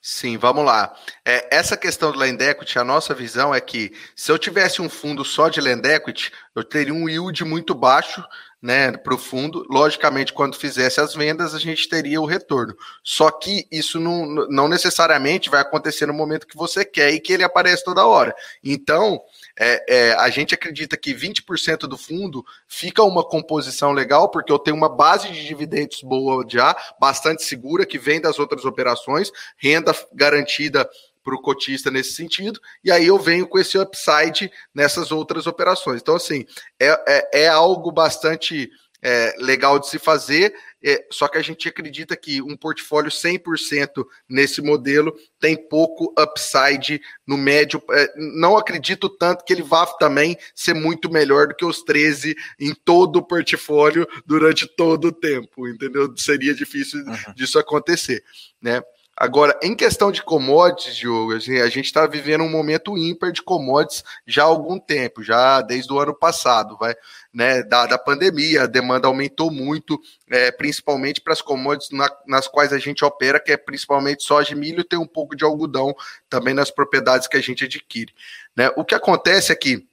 [0.00, 0.94] Sim, vamos lá.
[1.24, 4.88] É, essa questão do land equity, a nossa visão é que se eu tivesse um
[4.88, 8.24] fundo só de land equity, eu teria um yield muito baixo
[8.62, 9.64] né, para o fundo.
[9.68, 12.76] Logicamente, quando fizesse as vendas, a gente teria o retorno.
[13.02, 17.32] Só que isso não, não necessariamente vai acontecer no momento que você quer e que
[17.32, 18.34] ele aparece toda hora.
[18.62, 19.20] Então,
[19.58, 24.58] é, é, a gente acredita que 20% do fundo fica uma composição legal, porque eu
[24.58, 29.94] tenho uma base de dividendos boa já, bastante segura, que vem das outras operações, renda
[30.12, 30.88] garantida
[31.24, 36.00] para o cotista nesse sentido, e aí eu venho com esse upside nessas outras operações.
[36.00, 36.46] Então, assim,
[36.78, 38.70] é, é, é algo bastante
[39.08, 44.04] é, legal de se fazer, é, só que a gente acredita que um portfólio 100%
[44.28, 47.80] nesse modelo tem pouco upside no médio.
[47.92, 52.34] É, não acredito tanto que ele vá também ser muito melhor do que os 13
[52.58, 56.12] em todo o portfólio durante todo o tempo, entendeu?
[56.16, 57.34] Seria difícil uhum.
[57.36, 58.24] disso acontecer,
[58.60, 58.82] né?
[59.18, 63.40] Agora, em questão de commodities, Diogo, assim, a gente está vivendo um momento ímpar de
[63.40, 66.94] commodities já há algum tempo, já desde o ano passado, vai,
[67.32, 67.62] né?
[67.62, 69.98] Da, da pandemia, a demanda aumentou muito,
[70.30, 74.52] é, principalmente para as commodities na, nas quais a gente opera, que é principalmente soja
[74.52, 75.94] e milho, tem um pouco de algodão
[76.28, 78.12] também nas propriedades que a gente adquire.
[78.54, 78.70] Né?
[78.76, 79.86] O que acontece é que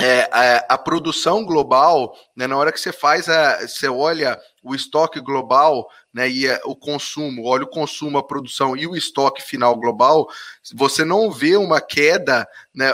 [0.00, 4.74] é, a, a, produção global, né, na hora que você faz, a, você olha o
[4.74, 9.42] estoque global, né, e a, o consumo, olha o consumo, a produção e o estoque
[9.42, 10.26] final global,
[10.72, 12.90] você não vê uma queda, né,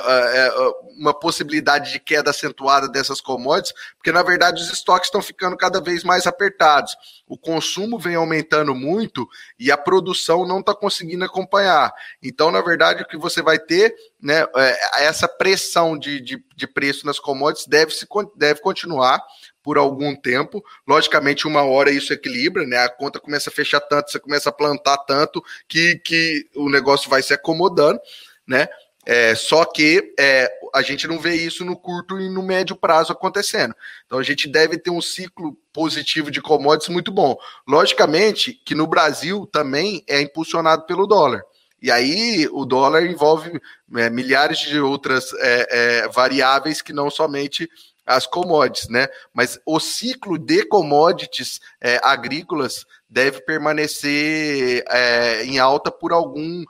[0.98, 5.80] uma possibilidade de queda acentuada dessas commodities, porque na verdade os estoques estão ficando cada
[5.80, 6.96] vez mais apertados.
[7.28, 9.28] O consumo vem aumentando muito
[9.58, 11.92] e a produção não está conseguindo acompanhar.
[12.20, 16.66] Então, na verdade, o que você vai ter, né, é, essa pressão de, de, de
[16.66, 19.22] preço nas commodities deve, se, deve continuar
[19.62, 20.64] por algum tempo.
[20.86, 22.78] Logicamente, uma hora isso equilibra, né?
[22.78, 27.10] A conta começa a fechar tanto, você começa a plantar tanto que, que o negócio
[27.10, 28.00] vai se acomodando,
[28.46, 28.68] né?
[29.06, 33.12] É, só que é, a gente não vê isso no curto e no médio prazo
[33.12, 33.74] acontecendo.
[34.04, 37.36] Então a gente deve ter um ciclo positivo de commodities muito bom.
[37.66, 41.42] Logicamente que no Brasil também é impulsionado pelo dólar.
[41.82, 43.58] E aí o dólar envolve
[43.96, 47.68] é, milhares de outras é, é, variáveis que não somente
[48.06, 49.08] as commodities, né?
[49.32, 56.64] Mas o ciclo de commodities é, agrícolas deve permanecer é, em alta por algum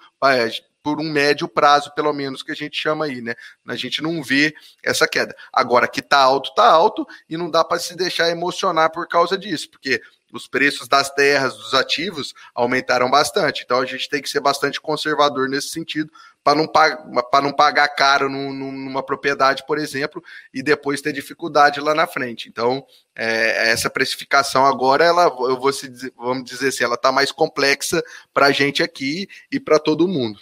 [0.83, 3.35] por um médio prazo, pelo menos, que a gente chama aí, né?
[3.69, 5.37] A gente não vê essa queda.
[5.53, 9.37] Agora, que tá alto, tá alto, e não dá para se deixar emocionar por causa
[9.37, 10.01] disso, porque
[10.33, 13.63] os preços das terras, dos ativos, aumentaram bastante.
[13.65, 16.11] Então a gente tem que ser bastante conservador nesse sentido,
[16.43, 20.23] para não, para não pagar caro numa propriedade, por exemplo,
[20.53, 22.49] e depois ter dificuldade lá na frente.
[22.49, 27.31] Então, é, essa precificação agora, ela, eu vou se vamos dizer assim, ela está mais
[27.31, 30.41] complexa para a gente aqui e para todo mundo.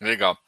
[0.00, 0.38] Legal.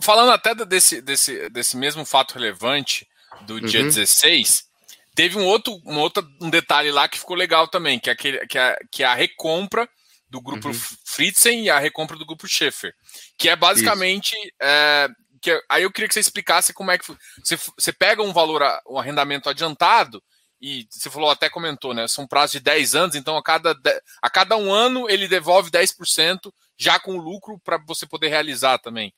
[0.00, 3.08] Falando até desse, desse, desse mesmo fato relevante
[3.42, 3.86] do dia uhum.
[3.86, 4.68] 16,
[5.14, 8.46] teve um outro, um outro um detalhe lá que ficou legal também, que é, aquele,
[8.46, 9.88] que é, que é a recompra
[10.28, 10.80] do grupo uhum.
[11.10, 12.94] Fritzen e a recompra do grupo Schaefer,
[13.36, 14.34] que é basicamente.
[14.60, 15.08] É,
[15.42, 17.06] que, aí eu queria que você explicasse como é que.
[17.42, 20.22] Você, você pega um valor, um arrendamento adiantado,
[20.60, 22.06] e você falou, até comentou, né?
[22.06, 23.74] São prazos de 10 anos, então a cada,
[24.22, 29.12] a cada um ano ele devolve 10%, já com lucro para você poder realizar também.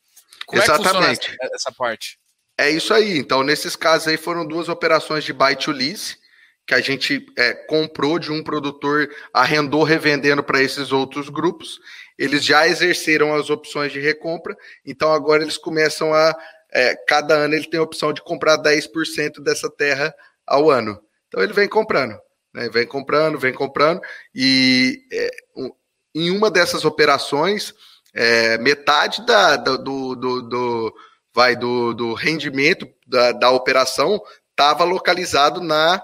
[0.46, 1.30] Como Exatamente.
[1.30, 2.18] é que essa, essa parte?
[2.56, 3.18] É isso aí.
[3.18, 6.21] Então, nesses casos aí foram duas operações de buy to lease
[6.66, 11.78] que a gente é, comprou de um produtor, arrendou revendendo para esses outros grupos.
[12.18, 16.36] Eles já exerceram as opções de recompra, então agora eles começam a.
[16.74, 20.14] É, cada ano ele tem a opção de comprar 10% dessa terra
[20.46, 20.98] ao ano.
[21.28, 22.18] Então ele vem comprando,
[22.54, 22.68] né?
[22.70, 24.00] vem comprando, vem comprando,
[24.34, 25.70] e é, um,
[26.14, 27.74] em uma dessas operações,
[28.14, 30.94] é, metade da, da do, do, do,
[31.34, 34.20] vai, do, do rendimento da, da operação
[34.50, 36.02] estava localizado na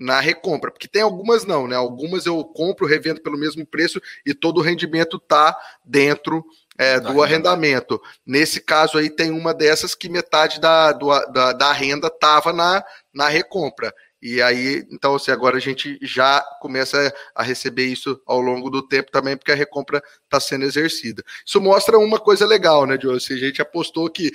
[0.00, 1.76] na recompra, porque tem algumas não, né?
[1.76, 6.42] Algumas eu compro, revendo pelo mesmo preço e todo o rendimento tá dentro
[6.78, 8.00] é, do arrendamento.
[8.24, 12.82] Nesse caso aí tem uma dessas que metade da, do, da, da renda estava na,
[13.12, 13.94] na recompra.
[14.22, 18.86] E aí, então, assim, agora a gente já começa a receber isso ao longo do
[18.86, 21.22] tempo também, porque a recompra está sendo exercida.
[21.44, 23.18] Isso mostra uma coisa legal, né, Joe?
[23.18, 24.30] Se a gente apostou que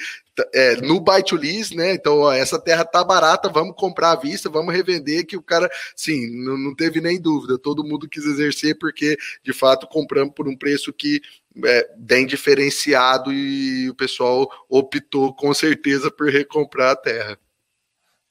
[0.54, 1.94] é, no buy to lease, né?
[1.94, 5.70] Então, ó, essa terra tá barata, vamos comprar à vista, vamos revender, que o cara,
[5.96, 10.48] sim, não, não teve nem dúvida, todo mundo quis exercer, porque de fato compramos por
[10.48, 11.22] um preço que
[11.64, 17.40] é, bem diferenciado e o pessoal optou com certeza por recomprar a terra.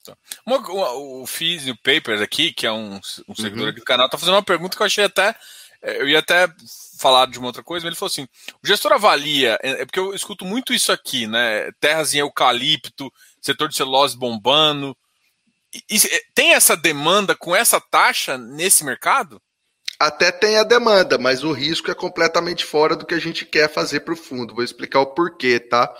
[0.05, 0.15] Tá.
[0.45, 3.69] Uma, uma, o Fiz o Papers aqui, que é um, um seguidor uhum.
[3.69, 5.35] aqui do canal, tá fazendo uma pergunta que eu achei até.
[5.81, 6.47] É, eu ia até
[6.99, 8.27] falar de uma outra coisa, mas ele falou assim:
[8.63, 11.71] o gestor avalia, é, é porque eu escuto muito isso aqui, né?
[11.79, 14.95] Terras em eucalipto, setor de celulose bombando.
[15.73, 19.41] E, e, é, tem essa demanda com essa taxa nesse mercado?
[19.99, 23.71] Até tem a demanda, mas o risco é completamente fora do que a gente quer
[23.71, 24.53] fazer para o fundo.
[24.53, 25.93] Vou explicar o porquê, tá?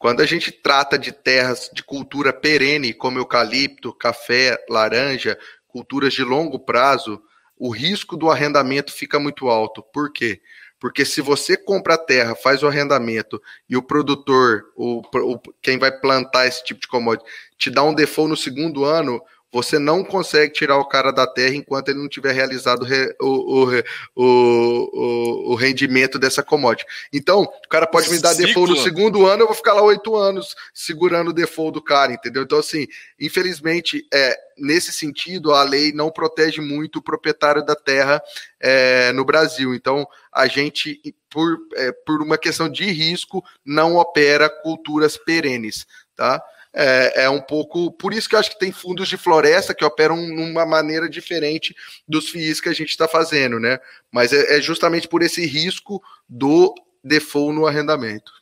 [0.00, 6.24] Quando a gente trata de terras de cultura perene, como eucalipto, café, laranja, culturas de
[6.24, 7.22] longo prazo,
[7.54, 9.82] o risco do arrendamento fica muito alto.
[9.82, 10.40] Por quê?
[10.78, 15.78] Porque se você compra a terra, faz o arrendamento e o produtor, o, o, quem
[15.78, 19.20] vai plantar esse tipo de commodity, te dá um default no segundo ano,
[19.52, 22.86] você não consegue tirar o cara da terra enquanto ele não tiver realizado
[23.20, 23.82] o, o,
[24.14, 26.86] o, o, rendimento dessa commodity.
[27.12, 28.46] Então, o cara pode me dar Ciclo.
[28.46, 32.12] default no segundo ano, eu vou ficar lá oito anos segurando o default do cara,
[32.12, 32.44] entendeu?
[32.44, 32.86] Então, assim,
[33.18, 38.22] infelizmente, é, nesse sentido, a lei não protege muito o proprietário da terra
[38.60, 39.74] é, no Brasil.
[39.74, 46.40] Então, a gente, por, é, por uma questão de risco, não opera culturas perenes, tá?
[46.72, 47.90] É, é, um pouco.
[47.92, 51.74] Por isso que eu acho que tem fundos de floresta que operam numa maneira diferente
[52.06, 53.78] dos FIIs que a gente está fazendo, né?
[54.10, 58.32] Mas é, é, justamente por esse risco do default no arrendamento.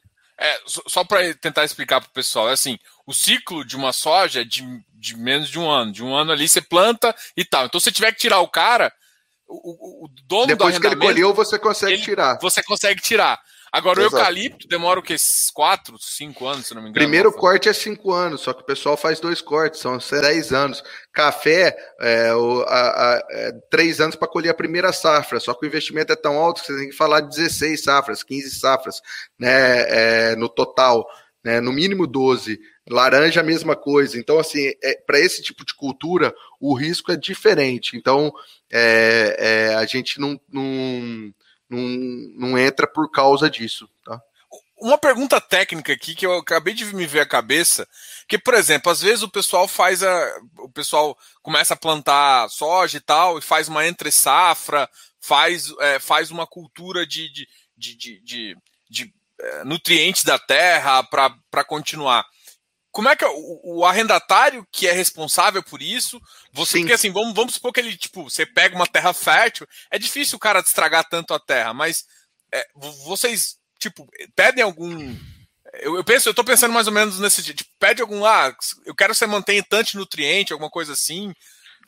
[0.40, 4.42] É, só para tentar explicar para o pessoal, é assim, o ciclo de uma soja
[4.42, 4.62] é de,
[4.92, 5.90] de, menos de um ano.
[5.90, 7.66] De um ano ali você planta e tal.
[7.66, 8.92] Então, se tiver que tirar o cara,
[9.48, 10.80] o, o dono Depois do arrendamento...
[10.80, 12.38] Depois que ele colheu, você consegue ele, tirar.
[12.40, 13.40] Você consegue tirar.
[13.72, 14.16] Agora, Exato.
[14.16, 15.16] o eucalipto demora o quê?
[15.52, 17.04] Quatro, cinco anos, se não me engano?
[17.04, 20.82] Primeiro corte é cinco anos, só que o pessoal faz dois cortes, são dez anos.
[21.12, 25.66] Café, é, o, a, a, é, três anos para colher a primeira safra, só que
[25.66, 29.00] o investimento é tão alto que você tem que falar de 16 safras, 15 safras,
[29.38, 31.06] né, é, no total,
[31.44, 32.58] né, no mínimo 12.
[32.90, 34.18] Laranja, a mesma coisa.
[34.18, 37.96] Então, assim, é, para esse tipo de cultura, o risco é diferente.
[37.96, 38.32] Então,
[38.70, 41.32] é, é, a gente não, não
[41.68, 44.20] não, não entra por causa disso, tá?
[44.80, 47.86] Uma pergunta técnica aqui que eu acabei de me ver a cabeça,
[48.28, 52.96] que por exemplo, às vezes o pessoal faz a, o pessoal começa a plantar soja
[52.96, 54.88] e tal e faz uma entre safra,
[55.20, 58.56] faz, é, faz uma cultura de, de, de, de, de,
[58.88, 62.24] de é, nutrientes da terra para continuar
[62.90, 66.20] como é que é o, o, arrendatário que é responsável por isso?
[66.52, 66.80] Você, Sim.
[66.80, 70.36] porque assim, vamos, vamos supor que ele, tipo, você pega uma terra fértil, é difícil
[70.36, 72.04] o cara estragar tanto a terra, mas
[72.52, 72.66] é,
[73.04, 75.16] vocês, tipo, pedem algum.
[75.74, 78.54] Eu, eu, penso, eu tô pensando mais ou menos nesse tipo, pede algum, ah,
[78.86, 81.32] eu quero que você mantenha tanto nutriente, alguma coisa assim.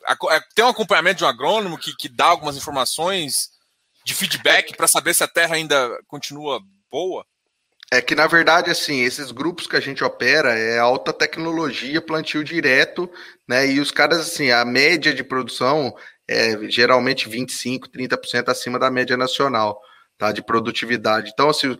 [0.07, 3.49] É, tem um acompanhamento de um agrônomo que, que dá algumas informações
[4.05, 6.59] de feedback para saber se a terra ainda continua
[6.89, 7.25] boa?
[7.93, 12.41] É que, na verdade, assim, esses grupos que a gente opera é alta tecnologia, plantio
[12.41, 13.09] direto,
[13.45, 13.67] né?
[13.67, 15.93] E os caras, assim, a média de produção
[16.25, 19.81] é geralmente 25%, 30% acima da média nacional,
[20.17, 20.31] tá?
[20.31, 21.31] De produtividade.
[21.33, 21.77] Então, assim,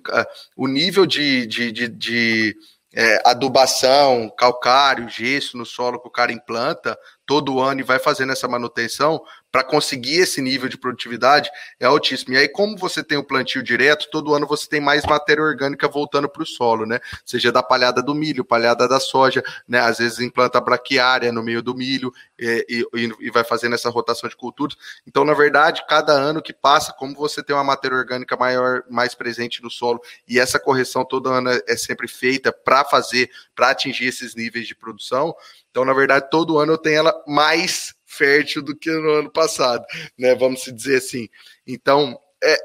[0.57, 2.57] o nível de, de, de, de
[2.93, 8.33] é, adubação, calcário, gesso no solo que o cara implanta todo ano e vai fazendo
[8.33, 9.21] essa manutenção,
[9.51, 12.33] para conseguir esse nível de produtividade é altíssimo.
[12.33, 15.87] E aí, como você tem o plantio direto, todo ano você tem mais matéria orgânica
[15.87, 16.99] voltando para o solo, né?
[17.25, 19.79] Seja da palhada do milho, palhada da soja, né?
[19.79, 24.29] Às vezes implanta braquiária no meio do milho e, e, e vai fazendo essa rotação
[24.29, 24.77] de culturas.
[25.05, 29.13] Então, na verdade, cada ano que passa, como você tem uma matéria orgânica maior, mais
[29.13, 34.05] presente no solo, e essa correção todo ano é sempre feita para fazer, para atingir
[34.05, 35.35] esses níveis de produção.
[35.69, 39.85] Então, na verdade, todo ano eu tenho ela mais fértil do que no ano passado,
[40.17, 40.35] né?
[40.35, 41.29] Vamos dizer assim.
[41.65, 42.57] Então, é,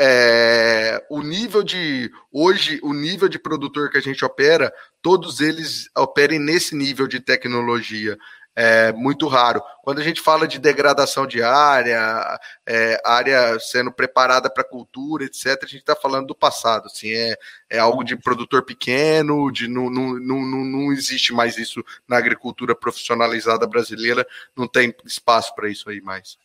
[0.00, 4.72] é, o nível de hoje, o nível de produtor que a gente opera,
[5.02, 8.16] todos eles operem nesse nível de tecnologia
[8.60, 9.62] é muito raro.
[9.84, 15.60] Quando a gente fala de degradação de área, é, área sendo preparada para cultura, etc.,
[15.62, 16.86] a gente está falando do passado.
[16.86, 17.36] Assim, é,
[17.70, 22.74] é algo de produtor pequeno, de não, não, não, não existe mais isso na agricultura
[22.74, 26.36] profissionalizada brasileira, não tem espaço para isso aí mais.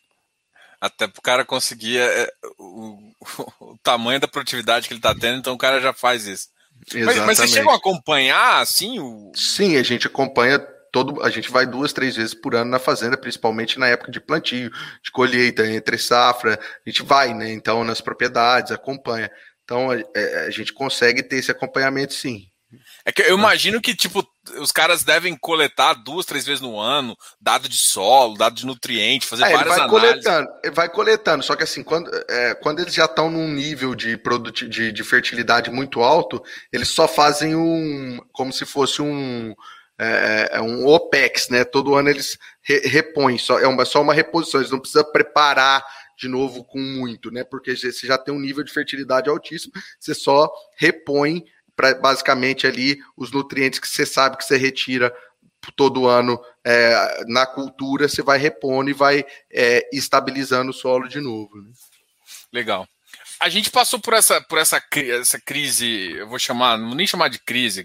[0.80, 3.12] Até para o cara conseguir é, o,
[3.58, 6.48] o, tamanho da produtividade que ele está tendo, então o cara já faz isso.
[6.92, 9.00] Mas, mas vocês chegam a acompanhar assim?
[9.00, 9.32] O...
[9.34, 13.16] Sim, a gente acompanha todo a gente vai duas, três vezes por ano na fazenda,
[13.16, 14.70] principalmente na época de plantio,
[15.02, 17.52] de colheita, entre safra, a gente vai, né?
[17.52, 19.28] Então, nas propriedades, acompanha.
[19.64, 22.44] Então, a, é, a gente consegue ter esse acompanhamento sim.
[23.04, 24.24] É que eu imagino que, tipo,
[24.60, 29.26] os caras devem coletar duas, três vezes no ano, dado de solo, dado de nutriente,
[29.26, 30.24] fazer é, várias vai análises.
[30.24, 34.16] Coletando, vai coletando, só que assim, quando, é, quando eles já estão num nível de,
[34.16, 39.54] produti de, de fertilidade muito alto, eles só fazem um, como se fosse um,
[39.98, 41.64] é, é, um OPEX, né?
[41.64, 45.84] Todo ano eles re, repõem, só, é uma, só uma reposição, eles não precisam preparar
[46.16, 47.44] de novo com muito, né?
[47.44, 51.44] Porque você já tem um nível de fertilidade altíssimo, você só repõe
[51.76, 55.14] para basicamente ali os nutrientes que você sabe que você retira
[55.76, 61.20] todo ano é, na cultura, você vai repondo e vai é, estabilizando o solo de
[61.20, 61.56] novo.
[61.56, 61.72] Né?
[62.52, 62.86] Legal.
[63.40, 64.82] A gente passou por essa, por essa,
[65.20, 67.84] essa crise, eu vou chamar, não nem chamar de crise,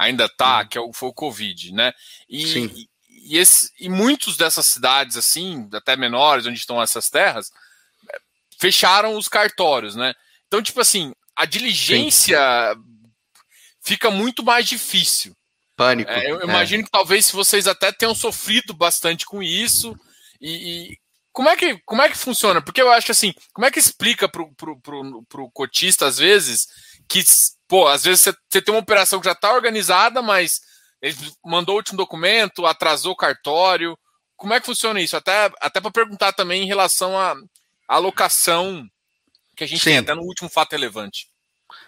[0.00, 1.92] ainda tá, que é o, foi o Covid, né?
[2.26, 2.88] E, Sim.
[3.08, 7.50] e, esse, e muitos dessas cidades, assim, até menores, onde estão essas terras,
[8.58, 10.14] fecharam os cartórios, né?
[10.48, 12.40] Então, tipo assim, a diligência
[12.74, 12.82] Sim.
[13.82, 15.36] fica muito mais difícil.
[15.76, 16.10] Pânico.
[16.10, 19.94] É, eu imagino que talvez vocês até tenham sofrido bastante com isso.
[20.40, 20.50] E,
[20.92, 20.98] e,
[21.30, 22.62] como, é que, como é que funciona?
[22.62, 26.66] Porque eu acho assim, como é que explica pro, pro, pro, pro cotista, às vezes,
[27.06, 27.22] que,
[27.70, 30.60] pô, às vezes você, tem uma operação que já está organizada, mas
[31.00, 31.16] ele
[31.46, 33.96] mandou o último documento, atrasou o cartório.
[34.36, 35.16] Como é que funciona isso?
[35.16, 37.36] Até, até para perguntar também em relação à
[37.86, 38.84] alocação
[39.56, 39.90] que a gente Sim.
[39.90, 41.28] tem até no último fato relevante.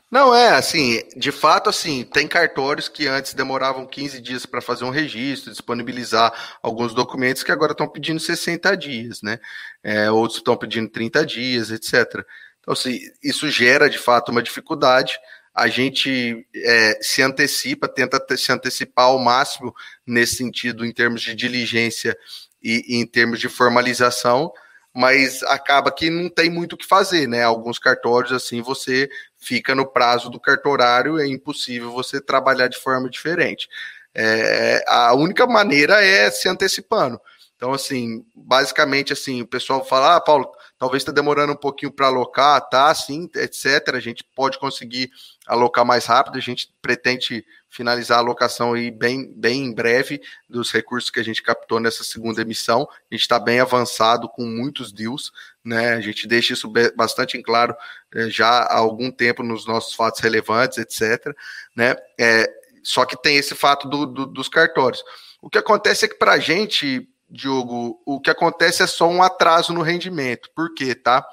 [0.09, 4.85] Não, é assim, de fato, assim, tem cartórios que antes demoravam 15 dias para fazer
[4.85, 9.41] um registro, disponibilizar alguns documentos que agora estão pedindo 60 dias, né?
[9.83, 12.25] É, outros estão pedindo 30 dias, etc.
[12.61, 15.19] Então, assim, isso gera de fato uma dificuldade.
[15.55, 19.75] A gente é, se antecipa, tenta se antecipar ao máximo
[20.07, 22.17] nesse sentido, em termos de diligência
[22.63, 24.53] e, e em termos de formalização,
[24.95, 27.43] mas acaba que não tem muito o que fazer, né?
[27.43, 33.09] Alguns cartórios, assim, você fica no prazo do cartorário, é impossível você trabalhar de forma
[33.09, 33.69] diferente.
[34.15, 37.21] É, a única maneira é se antecipando.
[37.63, 42.09] Então, assim, basicamente, assim, o pessoal fala, ah, Paulo, talvez está demorando um pouquinho para
[42.09, 43.95] alocar, tá, sim, etc.
[43.95, 45.13] A gente pode conseguir
[45.47, 50.73] alocar mais rápido, a gente pretende finalizar a alocação aí bem, bem em breve dos
[50.73, 52.83] recursos que a gente captou nessa segunda emissão.
[53.09, 55.31] A gente está bem avançado com muitos deals,
[55.65, 55.95] né?
[55.95, 57.77] A gente deixa isso bastante em claro
[58.13, 61.33] eh, já há algum tempo nos nossos fatos relevantes, etc.
[61.77, 61.95] Né?
[62.19, 62.53] É,
[62.83, 65.05] só que tem esse fato do, do, dos cartórios.
[65.41, 69.23] O que acontece é que para a gente, Diogo, o que acontece é só um
[69.23, 70.51] atraso no rendimento.
[70.55, 71.27] Por quê, tá?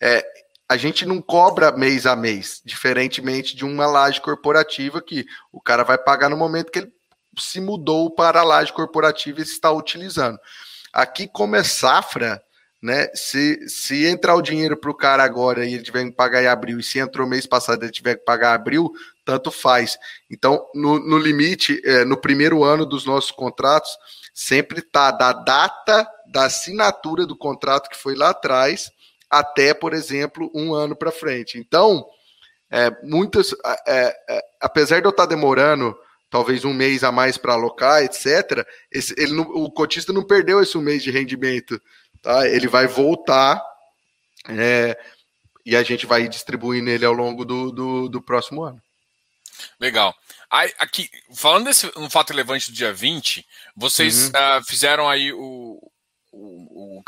[0.00, 0.24] É,
[0.68, 5.82] a gente não cobra mês a mês, diferentemente de uma laje corporativa que o cara
[5.82, 6.92] vai pagar no momento que ele
[7.36, 10.38] se mudou para a laje corporativa e está utilizando.
[10.92, 12.40] Aqui, como é safra,
[12.80, 13.08] né?
[13.12, 16.46] Se, se entrar o dinheiro para o cara agora e ele tiver que pagar em
[16.46, 18.92] abril, e se entrou mês passado e ele tiver que pagar em abril,
[19.24, 19.98] tanto faz.
[20.30, 23.90] Então, no, no limite, é, no primeiro ano dos nossos contratos,
[24.34, 28.90] sempre está da data da assinatura do contrato que foi lá atrás
[29.30, 31.58] até, por exemplo, um ano para frente.
[31.58, 32.04] Então,
[32.70, 33.52] é, muitas,
[33.86, 35.96] é, é, apesar de eu estar tá demorando
[36.28, 40.60] talvez um mês a mais para alocar, etc., esse, ele não, o cotista não perdeu
[40.60, 41.80] esse um mês de rendimento.
[42.20, 42.48] Tá?
[42.48, 43.62] Ele vai voltar
[44.48, 44.98] é,
[45.64, 48.82] e a gente vai distribuindo ele ao longo do, do, do próximo ano.
[49.78, 50.14] Legal.
[50.78, 53.44] Aqui, falando desse um fato relevante do dia 20,
[53.76, 54.30] vocês uhum.
[54.30, 55.80] uh, fizeram aí o,
[56.30, 57.02] o, o,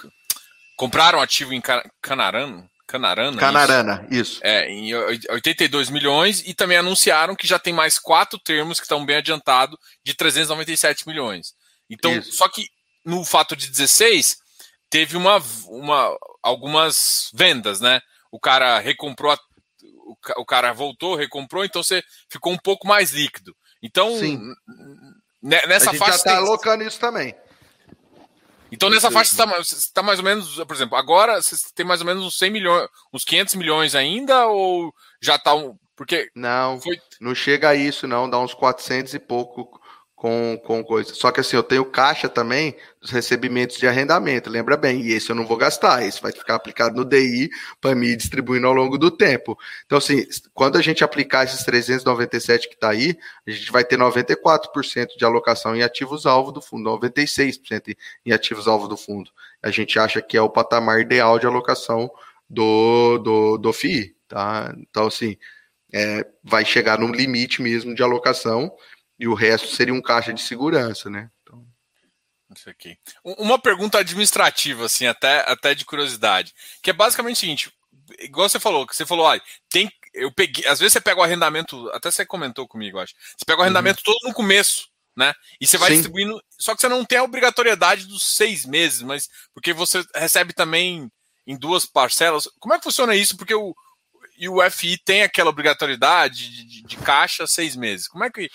[0.76, 1.62] compraram ativo em
[2.02, 2.68] Canarana.
[2.88, 4.34] Canarana, Canarana, isso.
[4.34, 4.40] isso.
[4.44, 9.04] É, em 82 milhões e também anunciaram que já tem mais quatro termos que estão
[9.04, 11.52] bem adiantados de 397 milhões.
[11.90, 12.32] Então, isso.
[12.32, 12.68] só que
[13.04, 14.38] no fato de 16
[14.90, 18.00] teve uma, uma algumas vendas, né?
[18.30, 19.38] O cara recomprou, a,
[20.36, 23.54] o, cara voltou, recomprou, então você ficou um pouco mais líquido.
[23.82, 24.54] Então, Sim.
[25.42, 27.34] nessa a gente fase já está alocando isso também.
[28.70, 32.00] Então nessa faixa você está tá mais ou menos, por exemplo, agora você tem mais
[32.00, 36.80] ou menos uns 100 milhões, uns 500 milhões ainda ou já está um, porque não,
[36.80, 37.00] foi...
[37.20, 39.80] não chega a isso não, dá uns 400 e pouco
[40.16, 41.14] com, com coisa.
[41.14, 45.30] Só que assim, eu tenho caixa também dos recebimentos de arrendamento, lembra bem, e esse
[45.30, 47.50] eu não vou gastar, esse vai ficar aplicado no DI
[47.80, 49.56] para me distribuindo ao longo do tempo.
[49.84, 53.98] Então, assim, quando a gente aplicar esses 397 que está aí, a gente vai ter
[53.98, 57.94] 94% de alocação em ativos-alvo do fundo, 96%
[58.24, 59.30] em ativos-alvo do fundo.
[59.62, 62.10] A gente acha que é o patamar ideal de alocação
[62.48, 64.74] do, do, do FII, tá?
[64.78, 65.36] Então, assim,
[65.92, 68.72] é, vai chegar num limite mesmo de alocação,
[69.18, 71.30] e o resto seria um caixa de segurança, né?
[71.42, 71.66] Então...
[72.54, 72.96] Isso aqui.
[73.24, 77.72] Uma pergunta administrativa, assim, até, até de curiosidade, que é basicamente o seguinte:
[78.20, 79.90] igual você falou, que você falou, olha, tem.
[80.14, 80.66] Eu peguei.
[80.66, 83.14] Às vezes você pega o arrendamento, até você comentou comigo, acho.
[83.36, 83.64] Você pega o uhum.
[83.64, 84.04] arrendamento uhum.
[84.04, 85.34] todo no começo, né?
[85.60, 85.96] E você vai Sim.
[85.96, 86.42] distribuindo.
[86.58, 91.10] Só que você não tem a obrigatoriedade dos seis meses, mas porque você recebe também
[91.46, 92.48] em duas parcelas.
[92.58, 93.36] Como é que funciona isso?
[93.36, 93.74] Porque o,
[94.38, 98.08] e o FI tem aquela obrigatoriedade de, de, de, caixa seis meses.
[98.08, 98.50] Como é que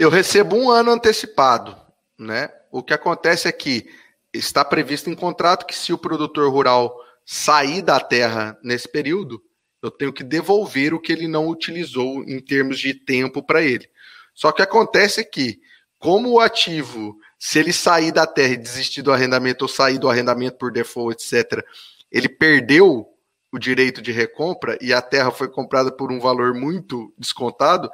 [0.00, 1.76] eu recebo um ano antecipado,
[2.18, 2.50] né?
[2.72, 3.86] O que acontece é que
[4.32, 9.42] está previsto em contrato que se o produtor rural sair da terra nesse período,
[9.82, 13.90] eu tenho que devolver o que ele não utilizou em termos de tempo para ele.
[14.34, 15.60] Só que acontece que,
[15.98, 20.08] como o ativo, se ele sair da terra e desistir do arrendamento ou sair do
[20.08, 21.62] arrendamento por default, etc.,
[22.10, 23.06] ele perdeu
[23.52, 27.90] o direito de recompra e a terra foi comprada por um valor muito descontado,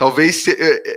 [0.00, 0.46] talvez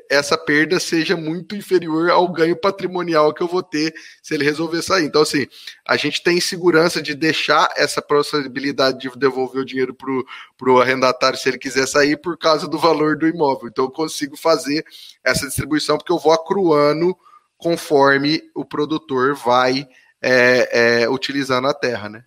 [0.09, 4.81] essa perda seja muito inferior ao ganho patrimonial que eu vou ter se ele resolver
[4.81, 5.03] sair.
[5.03, 5.45] Então, assim,
[5.85, 11.37] a gente tem segurança de deixar essa possibilidade de devolver o dinheiro para o arrendatário
[11.37, 13.67] se ele quiser sair por causa do valor do imóvel.
[13.67, 14.85] Então, eu consigo fazer
[15.21, 17.13] essa distribuição porque eu vou acruando
[17.57, 19.85] conforme o produtor vai
[20.21, 22.23] é, é, utilizando a terra, né?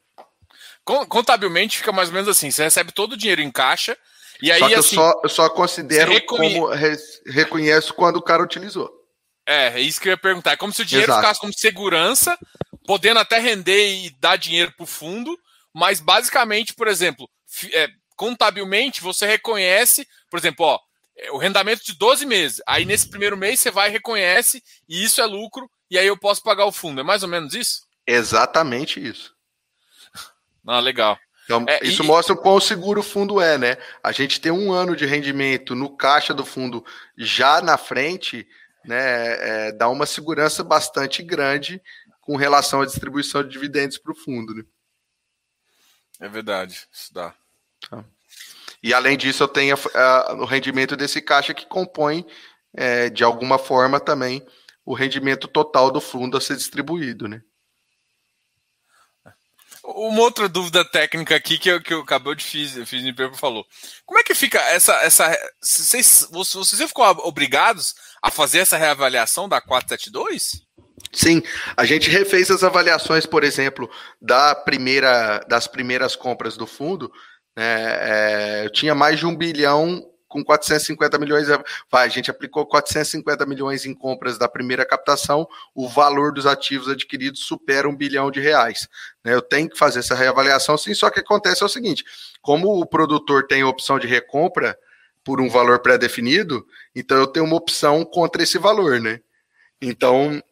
[0.85, 3.97] Contabilmente fica mais ou menos assim: você recebe todo o dinheiro em caixa
[4.43, 6.55] e aí, só que assim, eu, só, eu só considero reconhe...
[6.55, 8.91] como re, reconheço quando o cara utilizou.
[9.47, 10.53] É, é isso que eu ia perguntar.
[10.53, 11.23] É como se o dinheiro Exato.
[11.23, 12.37] ficasse como segurança,
[12.85, 15.39] podendo até render e dar dinheiro para o fundo,
[15.73, 17.29] mas basicamente, por exemplo,
[17.73, 20.79] é, contabilmente você reconhece, por exemplo, ó,
[21.17, 22.61] é, o rendimento de 12 meses.
[22.67, 26.17] Aí nesse primeiro mês você vai e reconhece, e isso é lucro, e aí eu
[26.17, 27.01] posso pagar o fundo.
[27.01, 27.83] É mais ou menos isso?
[28.07, 29.35] Exatamente isso.
[30.69, 31.17] Ah, legal.
[31.47, 32.07] Então, é, isso e...
[32.07, 33.79] mostra o quão seguro o fundo é, né?
[34.03, 36.85] A gente tem um ano de rendimento no caixa do fundo
[37.17, 38.47] já na frente,
[38.85, 39.69] né?
[39.69, 41.81] É, dá uma segurança bastante grande
[42.21, 44.65] com relação à distribuição de dividendos para o fundo, né?
[46.19, 47.33] É verdade, isso dá.
[47.89, 48.05] Tá.
[48.83, 52.27] E além disso, eu tenho a, a, o rendimento desse caixa que compõe,
[52.75, 54.45] é, de alguma forma, também
[54.85, 57.43] o rendimento total do fundo a ser distribuído, né?
[59.87, 63.65] Uma outra dúvida técnica aqui que eu, que eu acabou de fiz, fiz me falou.
[64.05, 64.93] Como é que fica essa.
[65.03, 70.67] essa vocês, vocês ficou obrigados a fazer essa reavaliação da 472?
[71.13, 71.43] Sim,
[71.77, 73.89] a gente refez as avaliações, por exemplo,
[74.21, 77.11] da primeira, das primeiras compras do fundo.
[77.57, 80.03] Né, é, tinha mais de um bilhão
[80.37, 81.49] com 450 milhões,
[81.91, 86.89] vai, a gente aplicou 450 milhões em compras da primeira captação, o valor dos ativos
[86.89, 88.87] adquiridos supera um bilhão de reais.
[89.25, 89.33] Né?
[89.33, 92.05] Eu tenho que fazer essa reavaliação, sim, só que acontece é o seguinte,
[92.43, 94.79] como o produtor tem opção de recompra
[95.25, 99.21] por um valor pré-definido, então eu tenho uma opção contra esse valor, né?
[99.81, 100.43] Então,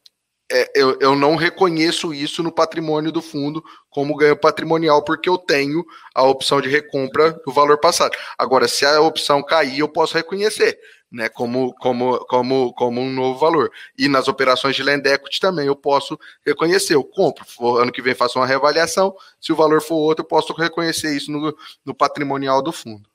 [0.51, 5.39] é, eu, eu não reconheço isso no patrimônio do fundo como ganho patrimonial, porque eu
[5.39, 5.85] tenho
[6.15, 8.17] a opção de recompra do valor passado.
[8.37, 10.79] Agora, se a opção cair, eu posso reconhecer,
[11.11, 13.71] né, como, como, como, como um novo valor.
[13.97, 16.95] E nas operações de land equity também eu posso reconhecer.
[16.95, 17.45] Eu compro,
[17.79, 21.31] ano que vem faço uma reavaliação, se o valor for outro, eu posso reconhecer isso
[21.31, 23.09] no, no patrimonial do fundo.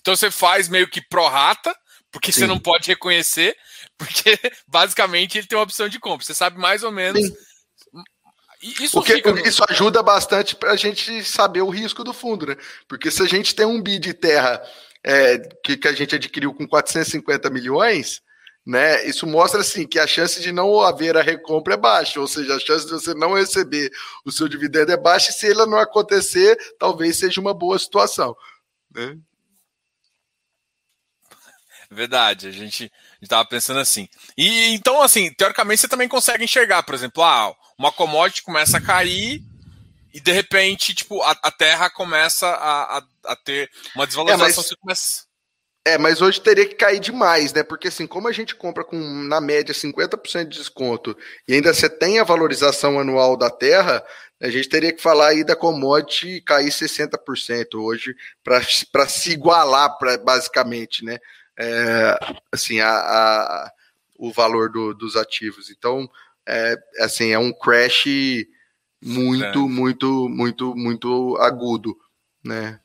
[0.00, 1.74] Então você faz meio que prorata,
[2.10, 2.40] porque Sim.
[2.40, 3.56] você não pode reconhecer,
[3.98, 6.24] porque basicamente ele tem uma opção de compra.
[6.24, 7.26] Você sabe mais ou menos.
[7.26, 7.36] Sim.
[8.60, 9.00] Isso,
[9.44, 12.56] isso ajuda bastante para a gente saber o risco do fundo, né?
[12.88, 14.60] Porque se a gente tem um bid de terra
[15.04, 18.20] é, que, que a gente adquiriu com 450 milhões,
[18.66, 19.06] né?
[19.06, 22.56] Isso mostra assim que a chance de não haver a recompra é baixa, ou seja,
[22.56, 23.92] a chance de você não receber
[24.24, 28.36] o seu dividendo é baixa, e se ela não acontecer, talvez seja uma boa situação.
[28.92, 29.16] Né?
[31.90, 32.90] Verdade, a gente
[33.20, 34.08] estava pensando assim.
[34.36, 38.80] E então, assim, teoricamente você também consegue enxergar, por exemplo, ah, uma commodity começa a
[38.80, 39.42] cair
[40.12, 44.62] e de repente, tipo, a, a terra começa a, a, a, ter uma desvalorização.
[44.62, 44.74] É, mas...
[44.80, 45.28] Começa...
[45.84, 47.62] É, mas hoje teria que cair demais, né?
[47.62, 51.16] Porque assim, como a gente compra com, na média, 50% de desconto
[51.46, 54.04] e ainda você tem a valorização anual da terra,
[54.40, 58.14] a gente teria que falar aí da commodity cair 60% hoje
[58.44, 61.18] para se igualar, pra, basicamente, né?
[61.58, 62.18] É,
[62.52, 63.72] assim, a, a,
[64.16, 65.70] o valor do, dos ativos.
[65.70, 66.08] Então,
[66.46, 68.04] é, assim, é um crash
[69.02, 69.68] muito, é.
[69.68, 71.96] muito, muito, muito agudo,
[72.44, 72.80] né?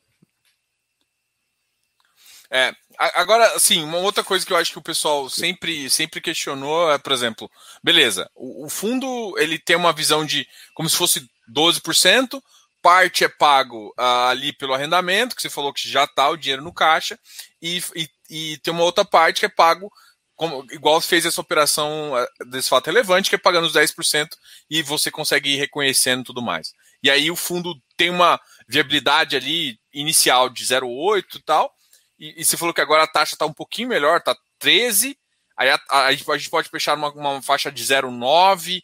[2.50, 6.92] É, agora, assim, uma outra coisa que eu acho que o pessoal sempre, sempre questionou
[6.92, 7.50] é, por exemplo,
[7.82, 12.40] beleza, o, o fundo ele tem uma visão de como se fosse 12%,
[12.84, 16.62] parte é pago uh, ali pelo arrendamento, que você falou que já está o dinheiro
[16.62, 17.18] no caixa,
[17.60, 19.90] e, e, e, tem uma outra parte que é pago,
[20.34, 24.28] como, igual fez essa operação uh, desse fato relevante, que é pagando os 10%
[24.68, 26.72] e você consegue ir reconhecendo tudo mais.
[27.02, 31.72] E aí o fundo tem uma viabilidade ali inicial de 0,8 e tal,
[32.18, 35.16] e, e você falou que agora a taxa está um pouquinho melhor, está 13,
[35.56, 38.82] aí a, a, a, gente pode fechar uma, uma faixa de 0,9,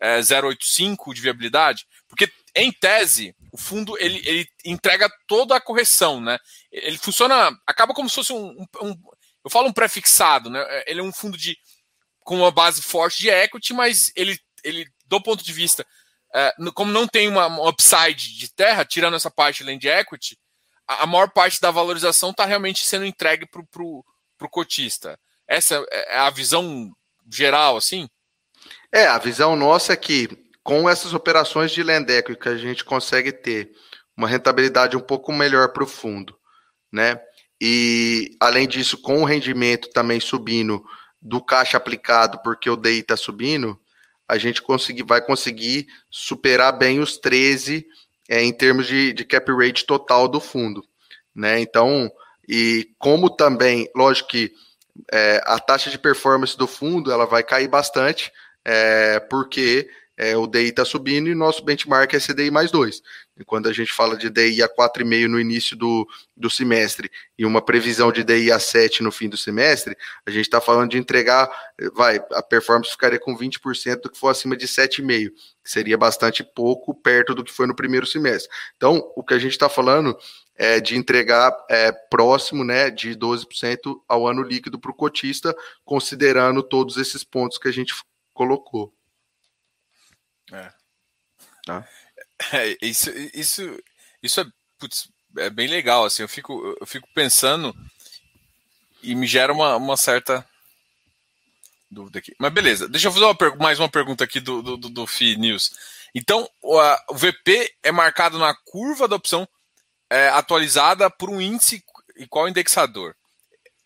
[0.00, 6.20] é, 0,85 de viabilidade, porque em tese, o fundo ele, ele entrega toda a correção,
[6.20, 6.38] né?
[6.72, 8.96] Ele funciona, acaba como se fosse um, um,
[9.44, 10.64] eu falo um prefixado, né?
[10.86, 11.56] Ele é um fundo de
[12.20, 15.86] com uma base forte de equity, mas ele, ele do ponto de vista,
[16.34, 20.38] é, como não tem uma, uma, upside de terra, tirando essa parte além de equity,
[20.88, 25.18] a, a maior parte da valorização está realmente sendo entregue para o cotista.
[25.46, 26.90] Essa é a visão
[27.30, 28.08] geral, assim?
[28.90, 30.28] É, a visão nossa é que
[30.62, 33.72] com essas operações de Lendeco que a gente consegue ter
[34.16, 36.36] uma rentabilidade um pouco melhor para o fundo,
[36.92, 37.20] né?
[37.64, 40.84] e além disso, com o rendimento também subindo
[41.20, 43.78] do caixa aplicado, porque o DI está subindo,
[44.28, 44.60] a gente
[45.06, 47.86] vai conseguir superar bem os 13
[48.28, 50.82] é, em termos de, de cap rate total do fundo.
[51.32, 51.60] Né?
[51.60, 52.10] Então,
[52.48, 54.52] e como também, lógico que
[55.12, 58.32] é, a taxa de performance do fundo ela vai cair bastante,
[58.64, 59.88] é, porque
[60.22, 63.02] é, o DI está subindo e nosso benchmark é CDI mais 2.
[63.40, 66.06] E quando a gente fala de DI a 4,5 no início do,
[66.36, 70.42] do semestre e uma previsão de DI a 7 no fim do semestre, a gente
[70.42, 71.50] está falando de entregar,
[71.92, 75.30] vai, a performance ficaria com 20% do que for acima de 7,5,
[75.64, 78.48] que seria bastante pouco perto do que foi no primeiro semestre.
[78.76, 80.16] Então, o que a gente está falando
[80.54, 85.52] é de entregar é, próximo né, de 12% ao ano líquido para o cotista,
[85.84, 87.92] considerando todos esses pontos que a gente
[88.32, 88.94] colocou.
[90.52, 90.72] É.
[91.64, 91.88] Tá.
[92.52, 93.82] É, isso, isso,
[94.20, 94.44] isso é,
[94.78, 97.74] putz, é bem legal, assim, eu fico, eu fico pensando
[99.02, 100.44] e me gera uma, uma certa
[101.90, 102.34] dúvida aqui.
[102.38, 105.70] Mas beleza, deixa eu fazer uma, mais uma pergunta aqui do, do, do FI News.
[106.14, 109.48] Então, o, a, o VP é marcado na curva da opção
[110.10, 111.82] é, atualizada por um índice
[112.16, 113.14] e qual indexador?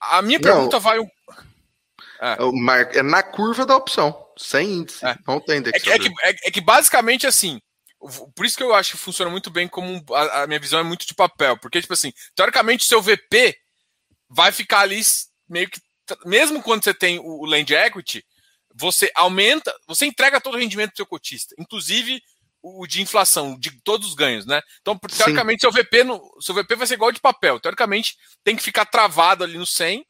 [0.01, 0.99] A minha pergunta não, vai.
[2.21, 2.99] É.
[2.99, 5.05] é na curva da opção, sem índice.
[5.05, 5.17] É.
[5.27, 5.59] Não tem.
[5.59, 6.11] É que, é, que,
[6.45, 7.61] é que basicamente assim.
[8.35, 10.83] Por isso que eu acho que funciona muito bem como a, a minha visão é
[10.83, 11.57] muito de papel.
[11.59, 13.57] Porque, tipo assim, teoricamente, o seu VP
[14.29, 15.01] vai ficar ali
[15.49, 15.81] meio que.
[16.25, 18.25] Mesmo quando você tem o Land Equity,
[18.75, 22.23] você aumenta, você entrega todo o rendimento do seu cotista, inclusive
[22.63, 24.61] o de inflação, de todos os ganhos, né?
[24.81, 27.61] Então, teoricamente, seu VP, no, seu VP vai ser igual de papel.
[27.61, 30.05] Teoricamente, tem que ficar travado ali no 100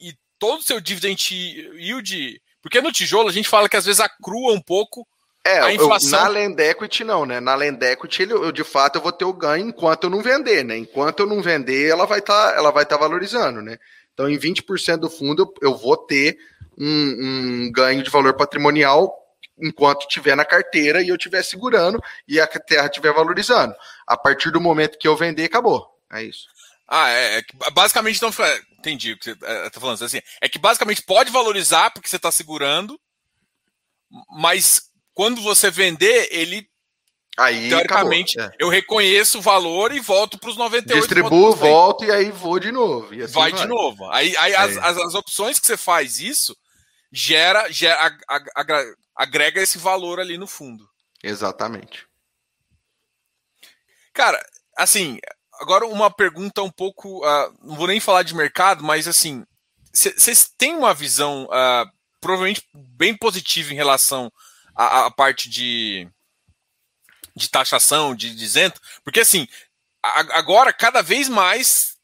[0.00, 2.40] e todo o seu dividend yield.
[2.62, 5.06] Porque no tijolo a gente fala que às vezes acrua um pouco
[5.44, 6.18] é, a inflação.
[6.18, 7.40] Eu, na Land Equity não, né?
[7.40, 10.20] Na Land Equity ele, eu, de fato eu vou ter o ganho enquanto eu não
[10.20, 10.76] vender, né?
[10.76, 13.78] Enquanto eu não vender, ela vai estar tá, ela vai estar tá valorizando, né?
[14.12, 16.36] Então, em 20% do fundo eu, eu vou ter
[16.76, 19.14] um, um ganho de valor patrimonial
[19.60, 23.74] enquanto tiver na carteira e eu estiver segurando e a terra estiver valorizando.
[24.06, 25.88] A partir do momento que eu vender, acabou.
[26.12, 26.46] É isso.
[26.86, 28.32] Ah, é, é basicamente então
[28.78, 30.20] entendi o que você está falando assim.
[30.40, 32.98] É que basicamente pode valorizar porque você está segurando,
[34.30, 34.82] mas
[35.14, 36.68] quando você vender, ele
[37.38, 38.50] Aí, teoricamente, é.
[38.58, 40.98] eu reconheço o valor e volto para os 98.
[40.98, 43.14] Distribuo, volto e aí vou de novo.
[43.14, 44.10] Assim vai, vai, de novo.
[44.10, 44.56] Aí, aí é.
[44.56, 46.56] as, as, as, opções que você faz isso
[47.12, 48.18] gera, gera
[49.14, 50.84] agrega esse valor ali no fundo.
[51.22, 52.08] Exatamente.
[54.12, 54.44] Cara,
[54.76, 55.20] assim,
[55.60, 57.24] agora uma pergunta um pouco.
[57.24, 59.44] Uh, não vou nem falar de mercado, mas assim,
[59.92, 61.90] vocês têm uma visão uh,
[62.20, 64.32] provavelmente bem positiva em relação
[64.74, 66.08] à, à parte de,
[67.34, 69.46] de taxação, de, de isento, porque assim,
[70.02, 71.96] a, agora cada vez mais,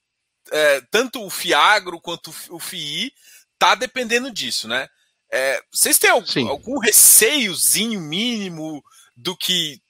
[0.51, 3.13] é, tanto o FIAGRO quanto o FII
[3.59, 4.89] tá dependendo disso, né?
[5.31, 8.85] É, vocês têm algum, algum receiozinho mínimo
[9.17, 9.81] do que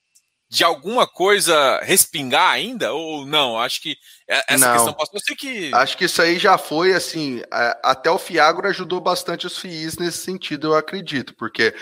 [0.55, 2.93] de alguma coisa respingar ainda?
[2.93, 3.59] Ou não?
[3.59, 3.97] Acho que
[4.29, 4.73] essa não.
[4.73, 5.21] questão passou.
[5.29, 5.75] Eu que.
[5.75, 7.43] Acho que isso aí já foi assim.
[7.83, 11.75] Até o Fiagro ajudou bastante os FIIs nesse sentido, eu acredito, porque.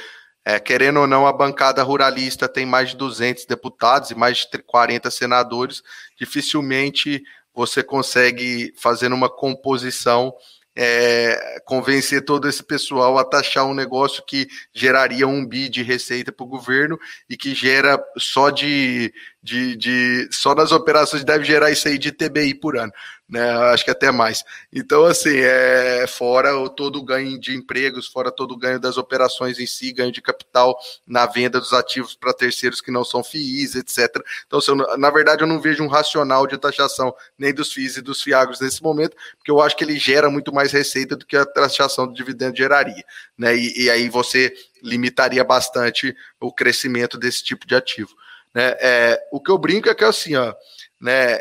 [0.45, 4.59] É, querendo ou não, a bancada ruralista tem mais de 200 deputados e mais de
[4.59, 5.85] 40 senadores.
[6.19, 7.23] Dificilmente
[7.55, 10.35] você consegue fazer uma composição
[10.75, 16.33] é, convencer todo esse pessoal a taxar um negócio que geraria um bi de receita
[16.33, 16.99] para o governo
[17.29, 19.13] e que gera só de,
[19.43, 22.93] de, de só nas operações deve gerar isso aí de TBI por ano
[23.33, 23.51] né?
[23.73, 24.45] Acho que até mais.
[24.71, 28.99] Então, assim, é fora o, todo o ganho de empregos, fora todo o ganho das
[28.99, 33.25] operações em si, ganho de capital na venda dos ativos para terceiros que não são
[33.25, 34.23] FIIs, etc.
[34.47, 37.97] Então, assim, eu, na verdade, eu não vejo um racional de taxação nem dos FIIs
[37.97, 41.25] e dos FIAGROS nesse momento, porque eu acho que ele gera muito mais receita do
[41.25, 43.03] que a taxação do dividendo geraria,
[43.39, 43.57] né?
[43.57, 48.15] E, e aí você limitaria bastante o crescimento desse tipo de ativo.
[48.55, 48.77] Né?
[48.81, 50.55] É, o que eu brinco é que assim, ó,
[51.01, 51.39] né,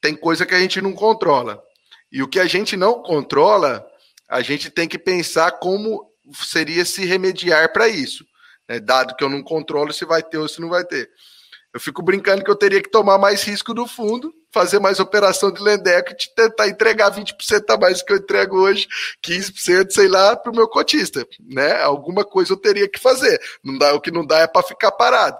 [0.00, 1.62] tem coisa que a gente não controla.
[2.10, 3.86] E o que a gente não controla,
[4.28, 8.24] a gente tem que pensar como seria se remediar para isso.
[8.68, 8.80] Né?
[8.80, 11.10] Dado que eu não controlo se vai ter ou se não vai ter.
[11.72, 15.52] Eu fico brincando que eu teria que tomar mais risco do fundo, fazer mais operação
[15.52, 18.88] de Lendeco e tentar entregar 20% a mais do que eu entrego hoje,
[19.24, 21.26] 15%, sei lá, para o meu cotista.
[21.46, 21.80] Né?
[21.82, 23.38] Alguma coisa eu teria que fazer.
[23.62, 25.38] Não dá, o que não dá é para ficar parado.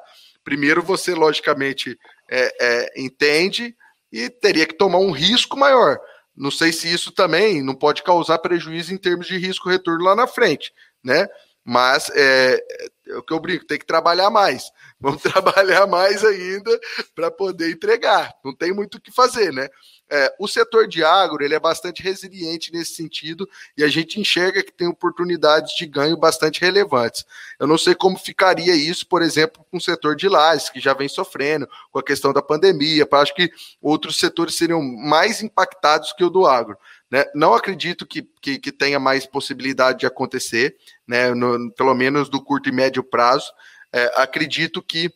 [0.48, 3.76] Primeiro você, logicamente, é, é, entende
[4.10, 6.00] e teria que tomar um risco maior.
[6.34, 10.26] Não sei se isso também não pode causar prejuízo em termos de risco-retorno lá na
[10.26, 10.72] frente,
[11.04, 11.28] né?
[11.62, 12.64] Mas é,
[13.08, 14.72] é o que eu brinco, tem que trabalhar mais.
[14.98, 16.80] Vamos trabalhar mais ainda
[17.14, 18.32] para poder entregar.
[18.42, 19.68] Não tem muito o que fazer, né?
[20.10, 24.62] É, o setor de agro ele é bastante resiliente nesse sentido e a gente enxerga
[24.62, 27.26] que tem oportunidades de ganho bastante relevantes.
[27.60, 30.94] Eu não sei como ficaria isso, por exemplo, com o setor de lajes, que já
[30.94, 33.06] vem sofrendo com a questão da pandemia.
[33.10, 33.50] Acho que
[33.82, 36.78] outros setores seriam mais impactados que o do agro.
[37.10, 37.24] Né?
[37.34, 41.32] Não acredito que, que, que, tenha mais possibilidade de acontecer, né?
[41.34, 43.50] No, pelo menos do curto e médio prazo.
[43.90, 45.10] É, acredito que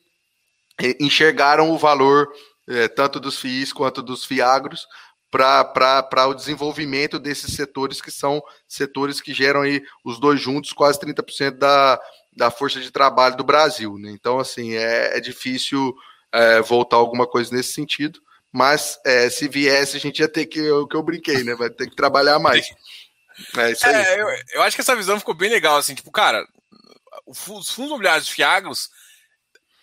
[0.81, 2.33] é, enxergaram o valor
[2.69, 4.87] é, tanto dos FIIs quanto dos FIAGROS
[5.31, 11.01] para o desenvolvimento desses setores que são setores que geram aí os dois juntos quase
[11.01, 11.99] 30% da,
[12.37, 13.97] da força de trabalho do Brasil.
[13.99, 14.11] Né?
[14.11, 15.95] Então, assim, é, é difícil
[16.31, 18.21] é, voltar alguma coisa nesse sentido.
[18.53, 21.55] Mas é, se viesse, a gente ia ter que, o que eu brinquei, né?
[21.55, 22.67] Vai ter que trabalhar mais.
[23.57, 23.95] É isso aí.
[23.95, 26.47] É, eu, eu, acho que essa visão ficou bem legal, assim, tipo, cara,
[27.27, 27.39] os
[27.71, 28.91] fundos imobiliários de Fiagros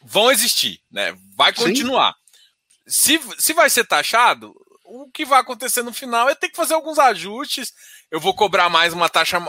[0.03, 1.17] vão existir, né?
[1.35, 2.15] Vai continuar.
[2.89, 6.73] Se, se vai ser taxado, o que vai acontecer no final é ter que fazer
[6.73, 7.71] alguns ajustes.
[8.09, 9.39] Eu vou cobrar mais uma taxa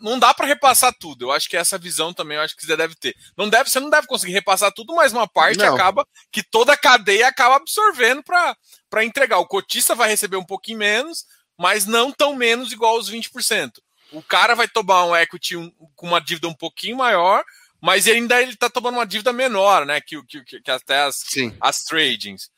[0.00, 1.24] não dá para repassar tudo.
[1.24, 3.14] Eu acho que essa visão também eu acho que você deve ter.
[3.36, 5.74] Não deve, você não deve conseguir repassar tudo, mas uma parte não.
[5.74, 9.38] acaba que toda a cadeia acaba absorvendo para entregar.
[9.38, 11.24] O cotista vai receber um pouquinho menos,
[11.58, 13.72] mas não tão menos igual aos 20%.
[14.12, 17.44] O cara vai tomar um equity um, com uma dívida um pouquinho maior,
[17.80, 20.00] mas ainda ele está tomando uma dívida menor, né?
[20.00, 21.56] Que, que, que até as, Sim.
[21.60, 22.50] as tradings.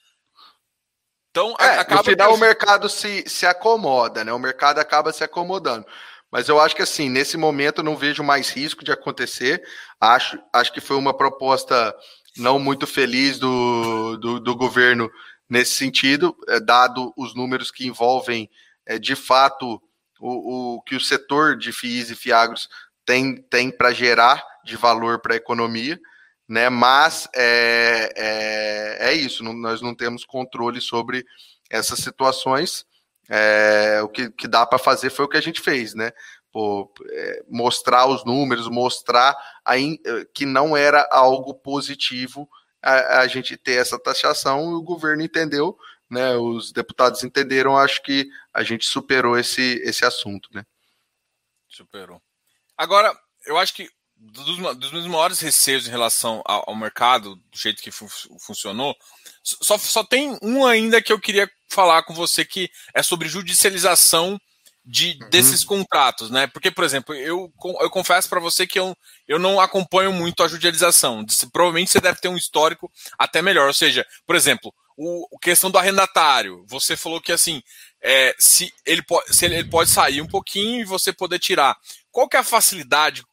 [1.31, 2.35] Então, é, acaba no final que...
[2.35, 4.33] o mercado se, se acomoda, né?
[4.33, 5.87] O mercado acaba se acomodando.
[6.31, 9.63] Mas eu acho que assim, nesse momento eu não vejo mais risco de acontecer.
[10.01, 11.95] Acho, acho que foi uma proposta
[12.37, 15.11] não muito feliz do, do, do governo
[15.49, 18.49] nesse sentido, é, dado os números que envolvem
[18.87, 19.83] é, de fato
[20.19, 22.69] o, o que o setor de FIIs e FIAGROS
[23.05, 25.99] tem, tem para gerar de valor para a economia,
[26.49, 26.69] né?
[26.69, 31.25] Mas é, é, é isso, não, nós não temos controle sobre
[31.71, 32.85] essas situações.
[33.29, 36.13] É, o que, que dá para fazer foi o que a gente fez, né?
[36.53, 39.35] Pô, é, mostrar os números, mostrar
[39.65, 42.47] aí, eh, que não era algo positivo
[42.83, 45.79] a, a, gente ter essa taxação e o governo entendeu,
[46.11, 46.35] né?
[46.37, 50.67] Os deputados entenderam, acho que a gente superou esse, esse assunto, né?
[51.69, 52.21] Superou.
[52.77, 53.17] Agora,
[53.47, 57.83] eu acho que dos, dos meus maiores receios em relação ao, ao mercado, do jeito
[57.83, 58.09] que fu
[58.39, 58.97] funcionou,
[59.43, 64.41] só, só tem um ainda que eu queria falar com você, que é sobre judicialização
[64.85, 65.31] de, uhum.
[65.31, 66.47] desses contratos, né?
[66.47, 68.97] Porque, por exemplo, eu, eu confesso para você que eu,
[69.29, 71.25] eu não acompanho muito a judicialização.
[71.53, 73.69] Provavelmente você deve ter um histórico até melhor.
[73.69, 76.65] Ou seja, por exemplo, o, a questão do arrendatário.
[76.69, 77.63] Você falou que assim,
[78.01, 81.77] é, se, ele pode, se ele, ele pode sair um pouquinho e você poder tirar.
[82.13, 83.25] Qual que é a facilidade?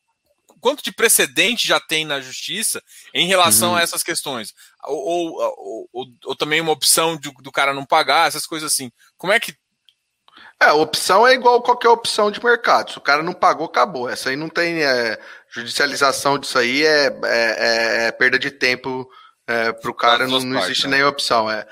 [0.59, 2.81] quanto de precedente já tem na justiça
[3.13, 3.75] em relação uhum.
[3.77, 4.53] a essas questões?
[4.85, 8.91] Ou, ou, ou, ou, também uma opção de, do cara não pagar, essas coisas assim.
[9.17, 9.53] Como é que.
[10.61, 12.91] É, a opção é igual qualquer opção de mercado.
[12.91, 14.09] Se o cara não pagou, acabou.
[14.09, 14.83] Essa aí não tem.
[14.83, 15.19] É,
[15.49, 19.09] judicialização disso aí é, é, é, é perda de tempo
[19.47, 20.97] é, para o cara, não, não existe né?
[20.97, 21.49] nenhuma opção.
[21.49, 21.65] É,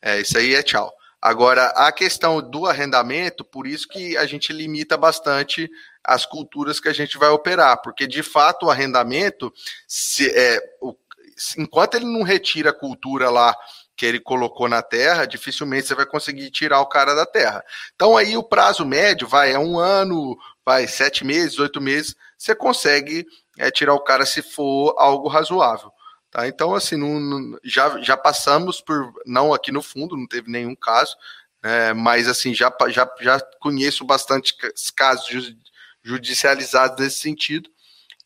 [0.00, 0.92] é, isso aí é tchau.
[1.22, 5.70] Agora, a questão do arrendamento, por isso que a gente limita bastante
[6.02, 9.52] as culturas que a gente vai operar, porque de fato o arrendamento,
[9.86, 10.96] se, é, o,
[11.56, 13.54] enquanto ele não retira a cultura lá
[13.96, 17.64] que ele colocou na terra, dificilmente você vai conseguir tirar o cara da terra.
[17.94, 22.52] Então aí o prazo médio vai é um ano, vai sete meses, oito meses, você
[22.52, 23.24] consegue
[23.60, 25.92] é, tirar o cara se for algo razoável.
[26.32, 26.48] Tá?
[26.48, 30.74] Então, assim, não, não, já, já passamos por, não aqui no fundo, não teve nenhum
[30.74, 31.14] caso,
[31.62, 34.56] é, mas assim, já, já, já conheço bastante
[34.96, 35.54] casos
[36.02, 37.70] judicializados nesse sentido,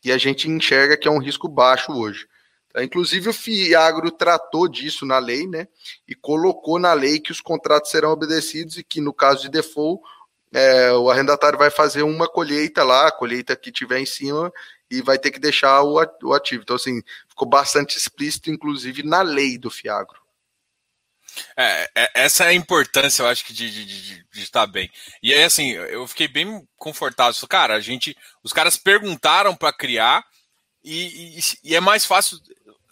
[0.04, 2.28] e a gente enxerga que é um risco baixo hoje.
[2.72, 2.84] Tá?
[2.84, 5.66] Inclusive, o FIAGRO tratou disso na lei, né?
[6.07, 10.00] E colocou na lei que os contratos serão obedecidos e que, no caso de default,
[10.52, 14.52] é, o arrendatário vai fazer uma colheita lá, a colheita que tiver em cima,
[14.91, 16.62] e vai ter que deixar o, o ativo.
[16.62, 20.20] Então, assim, ficou bastante explícito, inclusive, na lei do Fiagro.
[21.57, 24.91] É, é, essa é a importância, eu acho que de, de, de, de, estar bem.
[25.22, 27.34] E aí, assim, eu fiquei bem confortável.
[27.49, 30.24] Cara, a gente, os caras perguntaram para criar
[30.82, 32.39] e, e, e, é mais fácil,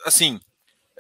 [0.05, 0.41] assim,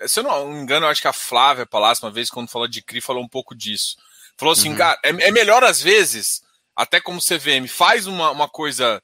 [0.07, 2.69] se eu não me engano, eu acho que a Flávia Palácio, uma vez, quando falou
[2.69, 3.97] de CRI, falou um pouco disso.
[4.37, 4.77] Falou assim, uhum.
[4.77, 6.43] cara, é, é, melhor às vezes,
[6.75, 9.03] até como CVM, faz uma, uma coisa,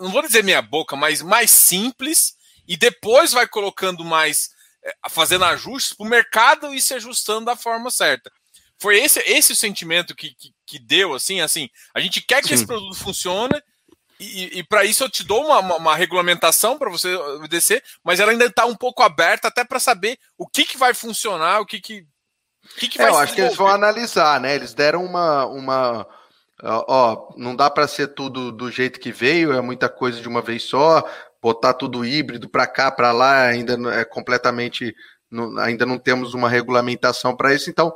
[0.00, 4.50] não vou dizer meia boca, mas mais simples e depois vai colocando mais
[4.84, 8.30] é, fazendo ajustes para o mercado e se ajustando da forma certa.
[8.78, 12.48] Foi esse, esse o sentimento que, que, que deu, assim, assim, a gente quer que
[12.48, 12.54] Sim.
[12.54, 13.60] esse produto funcione,
[14.20, 18.20] e, e para isso eu te dou uma, uma, uma regulamentação para você obedecer, mas
[18.20, 21.66] ela ainda está um pouco aberta até para saber o que, que vai funcionar, o
[21.66, 22.04] que, que,
[22.64, 24.54] o que, que é, vai Eu acho que eles vão analisar, né?
[24.54, 25.46] Eles deram uma.
[25.46, 26.17] uma
[26.62, 30.42] ó, não dá para ser tudo do jeito que veio, é muita coisa de uma
[30.42, 31.08] vez só,
[31.40, 34.94] botar tudo híbrido para cá, para lá, ainda é completamente.
[35.30, 37.94] Não, ainda não temos uma regulamentação para isso, então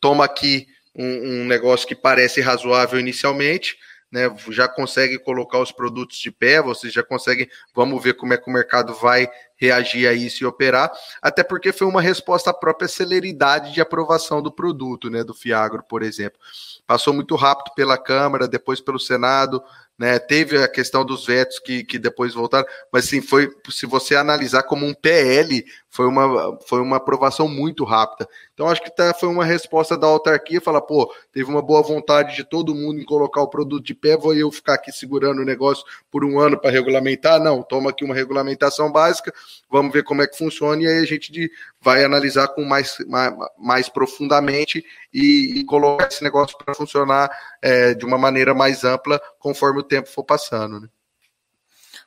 [0.00, 3.76] toma aqui um, um negócio que parece razoável inicialmente
[4.10, 8.38] né, já consegue colocar os produtos de pé, vocês já conseguem, vamos ver como é
[8.38, 10.90] que o mercado vai reagir a isso e operar,
[11.20, 15.82] até porque foi uma resposta à própria celeridade de aprovação do produto, né, do Fiagro,
[15.82, 16.38] por exemplo.
[16.86, 19.62] Passou muito rápido pela Câmara, depois pelo Senado,
[19.98, 20.18] né?
[20.18, 24.62] Teve a questão dos vetos que, que depois voltaram, mas sim, foi, se você analisar
[24.62, 28.28] como um PL, foi uma, foi uma aprovação muito rápida.
[28.52, 32.36] Então, acho que tá, foi uma resposta da autarquia, falar, pô, teve uma boa vontade
[32.36, 35.44] de todo mundo em colocar o produto de pé, vou eu ficar aqui segurando o
[35.44, 37.40] negócio por um ano para regulamentar?
[37.40, 39.32] Não, toma aqui uma regulamentação básica,
[39.70, 43.34] vamos ver como é que funciona, e aí a gente vai analisar com mais, mais,
[43.58, 47.30] mais profundamente e, e, colocar esse negócio para funcionar
[47.62, 50.80] é, de uma maneira mais ampla conforme o tempo for passando.
[50.80, 50.88] Né?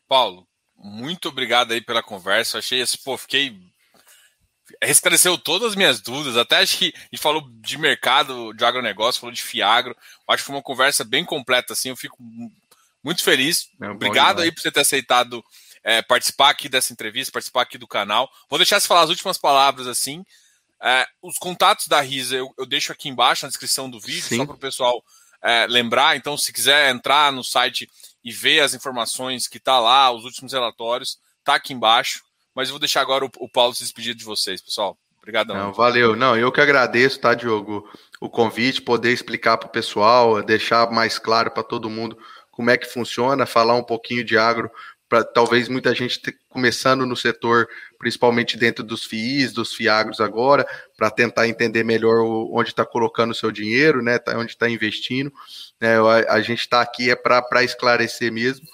[0.08, 0.46] Paulo,
[0.84, 2.58] muito obrigado aí pela conversa.
[2.58, 3.71] Achei esse, pô, fiquei.
[4.82, 6.38] Esclareceu todas as minhas dúvidas.
[6.38, 9.96] Até acho que a gente falou de mercado, de agronegócio, falou de Fiagro.
[10.28, 11.90] Acho que foi uma conversa bem completa, assim.
[11.90, 12.18] Eu fico
[13.04, 13.70] muito feliz.
[13.82, 15.44] É obrigado aí por você ter aceitado
[15.84, 18.30] é, participar aqui dessa entrevista, participar aqui do canal.
[18.50, 20.24] Vou deixar você falar as últimas palavras assim.
[20.84, 24.38] É, os contatos da Risa eu, eu, deixo aqui embaixo na descrição do vídeo, Sim.
[24.38, 25.04] só para o pessoal
[25.42, 26.16] é, lembrar.
[26.16, 27.90] Então, se quiser entrar no site
[28.24, 32.24] e ver as informações que tá lá, os últimos relatórios, tá aqui embaixo.
[32.56, 34.98] Mas eu vou deixar agora o, o Paulo se despedir de vocês, pessoal.
[35.20, 35.56] Obrigadão.
[35.56, 36.16] Não, valeu.
[36.16, 37.88] Não, eu que agradeço, tá, Diogo,
[38.20, 42.18] o convite, poder explicar para o pessoal, deixar mais claro para todo mundo
[42.50, 44.70] como é que funciona, falar um pouquinho de agro
[45.12, 47.68] para talvez muita gente começando no setor,
[48.00, 53.36] principalmente dentro dos FIIs, dos FIAGROS agora, para tentar entender melhor onde está colocando o
[53.36, 55.30] seu dinheiro, né, tá, onde está investindo.
[55.82, 58.66] Né, a, a gente está aqui é para esclarecer mesmo.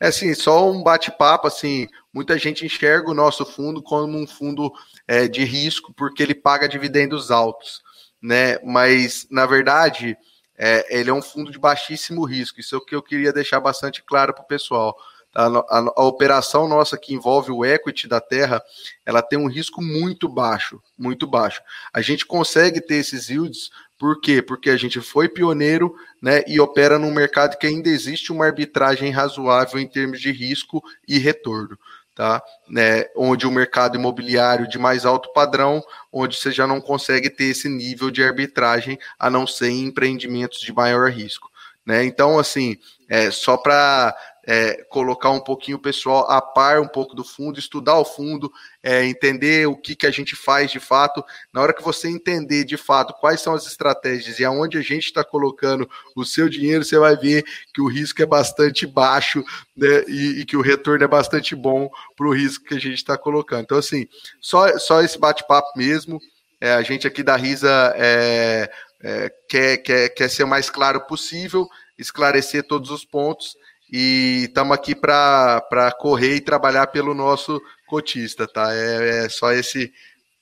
[0.00, 4.72] É assim, só um bate-papo, assim, muita gente enxerga o nosso fundo como um fundo
[5.06, 7.82] é, de risco, porque ele paga dividendos altos,
[8.22, 10.16] né, mas, na verdade,
[10.56, 13.58] é, ele é um fundo de baixíssimo risco, isso é o que eu queria deixar
[13.58, 14.96] bastante claro para o pessoal
[15.34, 18.62] a, a, a, operação nossa que envolve o equity da terra,
[19.04, 21.60] ela tem um risco muito baixo, muito baixo.
[21.92, 24.40] A gente consegue ter esses yields, por quê?
[24.40, 29.10] Porque a gente foi pioneiro né, e opera num mercado que ainda existe uma arbitragem
[29.10, 31.76] razoável em termos de risco e retorno.
[32.14, 32.40] Tá?
[32.68, 37.46] Né, onde o mercado imobiliário de mais alto padrão, onde você já não consegue ter
[37.46, 41.50] esse nível de arbitragem, a não ser em empreendimentos de maior risco.
[41.84, 42.04] Né?
[42.04, 42.76] Então, assim,
[43.08, 47.58] é, só para é, colocar um pouquinho o pessoal a par um pouco do fundo,
[47.58, 51.24] estudar o fundo, é, entender o que, que a gente faz de fato.
[51.52, 55.06] Na hora que você entender de fato quais são as estratégias e aonde a gente
[55.06, 59.42] está colocando o seu dinheiro, você vai ver que o risco é bastante baixo
[59.76, 62.96] né, e, e, que o retorno é bastante bom para o risco que a gente
[62.96, 63.62] está colocando.
[63.62, 64.06] Então, assim,
[64.40, 66.20] só, só esse bate-papo mesmo.
[66.60, 68.70] É, a gente aqui da Risa é,
[69.02, 71.68] é, quer, quer, quer ser o mais claro possível,
[71.98, 73.56] esclarecer todos os pontos
[73.90, 78.74] e estamos aqui para correr e trabalhar pelo nosso cotista, tá?
[78.74, 79.92] É, é, só esse,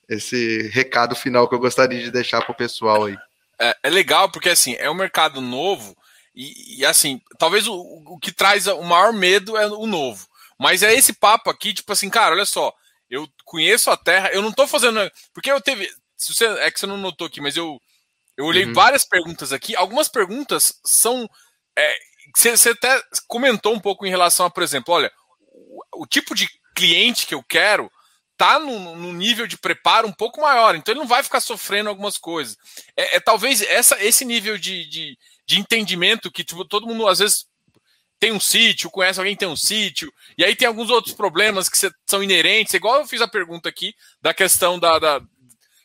[0.09, 3.17] esse recado final que eu gostaria de deixar para o pessoal aí.
[3.59, 5.95] É, é, legal porque assim é um mercado novo
[6.35, 10.27] e, e assim talvez o, o, que traz o maior medo é o novo,
[10.59, 12.73] mas é esse papo aqui tipo assim, cara, olha só,
[13.09, 14.99] eu conheço a Terra, eu não estou fazendo
[15.33, 15.87] porque eu teve,
[16.17, 17.79] se você é que você não notou aqui, mas eu
[18.35, 18.73] eu olhei uhum.
[18.73, 21.29] várias perguntas aqui, algumas perguntas são
[21.77, 21.95] é,
[22.35, 25.11] você até comentou um pouco em relação a, por exemplo, olha,
[25.51, 27.91] o, o tipo de cliente que eu quero
[28.35, 31.89] tá num, num, nível de preparo um pouco maior, então ele não vai ficar sofrendo
[31.89, 32.57] algumas coisas.
[32.97, 37.19] É, é talvez essa, esse nível de, de, de, entendimento que tipo, todo mundo às
[37.19, 37.45] vezes
[38.19, 41.69] tem um sítio, conhece alguém que tem um sítio, e aí tem alguns outros problemas
[41.69, 41.77] que
[42.07, 45.21] são inerentes, igual eu fiz a pergunta aqui da questão da, da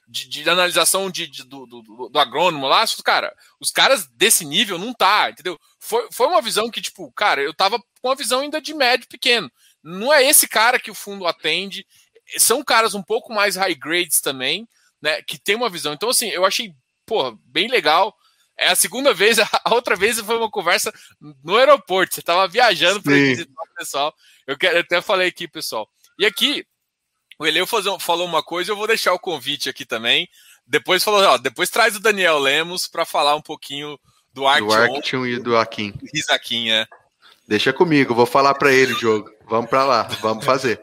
[0.09, 4.79] de, de analisação de, de do, do, do, agrônomo lá, cara, os caras desse nível
[4.79, 5.61] não tá, entendeu?
[5.79, 9.07] Foi, foi uma visão que, tipo, cara, eu tava com uma visão ainda de médio
[9.07, 9.51] pequeno.
[9.83, 11.87] Não é esse cara que o fundo atende,
[12.39, 14.67] são caras um pouco mais high grades também,
[15.01, 15.93] né, que tem uma visão.
[15.93, 16.73] Então, assim, eu achei,
[17.05, 18.15] porra, bem legal.
[18.59, 20.93] É a segunda vez, a outra vez foi uma conversa
[21.45, 22.15] no aeroporto.
[22.15, 24.15] Você tava viajando para visitar o pessoal.
[24.47, 25.89] Eu, quero, eu até falei aqui, pessoal.
[26.19, 26.67] E aqui,
[27.39, 30.29] o Eleu falou uma coisa, eu vou deixar o convite aqui também.
[30.67, 33.99] Depois falou, ó, depois traz o Daniel Lemos para falar um pouquinho
[34.35, 35.01] do Arction.
[35.19, 35.95] Do e do Akin.
[36.13, 36.87] Risaquim, é.
[37.47, 39.31] Deixa comigo, vou falar para ele, Diogo.
[39.47, 40.83] Vamos para lá, vamos fazer.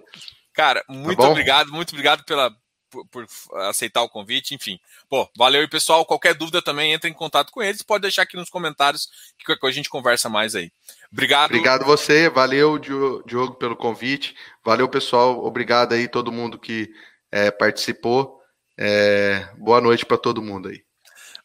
[0.53, 2.49] Cara, muito tá obrigado, muito obrigado pela,
[2.95, 3.27] por, por,
[3.61, 4.79] aceitar o convite, enfim.
[5.09, 6.05] Pô, valeu e pessoal.
[6.05, 9.71] Qualquer dúvida também entre em contato com eles, pode deixar aqui nos comentários que a
[9.71, 10.71] gente conversa mais aí.
[11.11, 11.51] Obrigado.
[11.51, 16.89] Obrigado você, valeu Diogo pelo convite, valeu pessoal, obrigado aí todo mundo que
[17.31, 18.39] é, participou.
[18.77, 20.83] É, boa noite para todo mundo aí.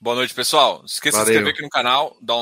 [0.03, 0.83] Boa noite, pessoal.
[0.87, 2.39] Esqueça de se inscrever aqui no canal, dá um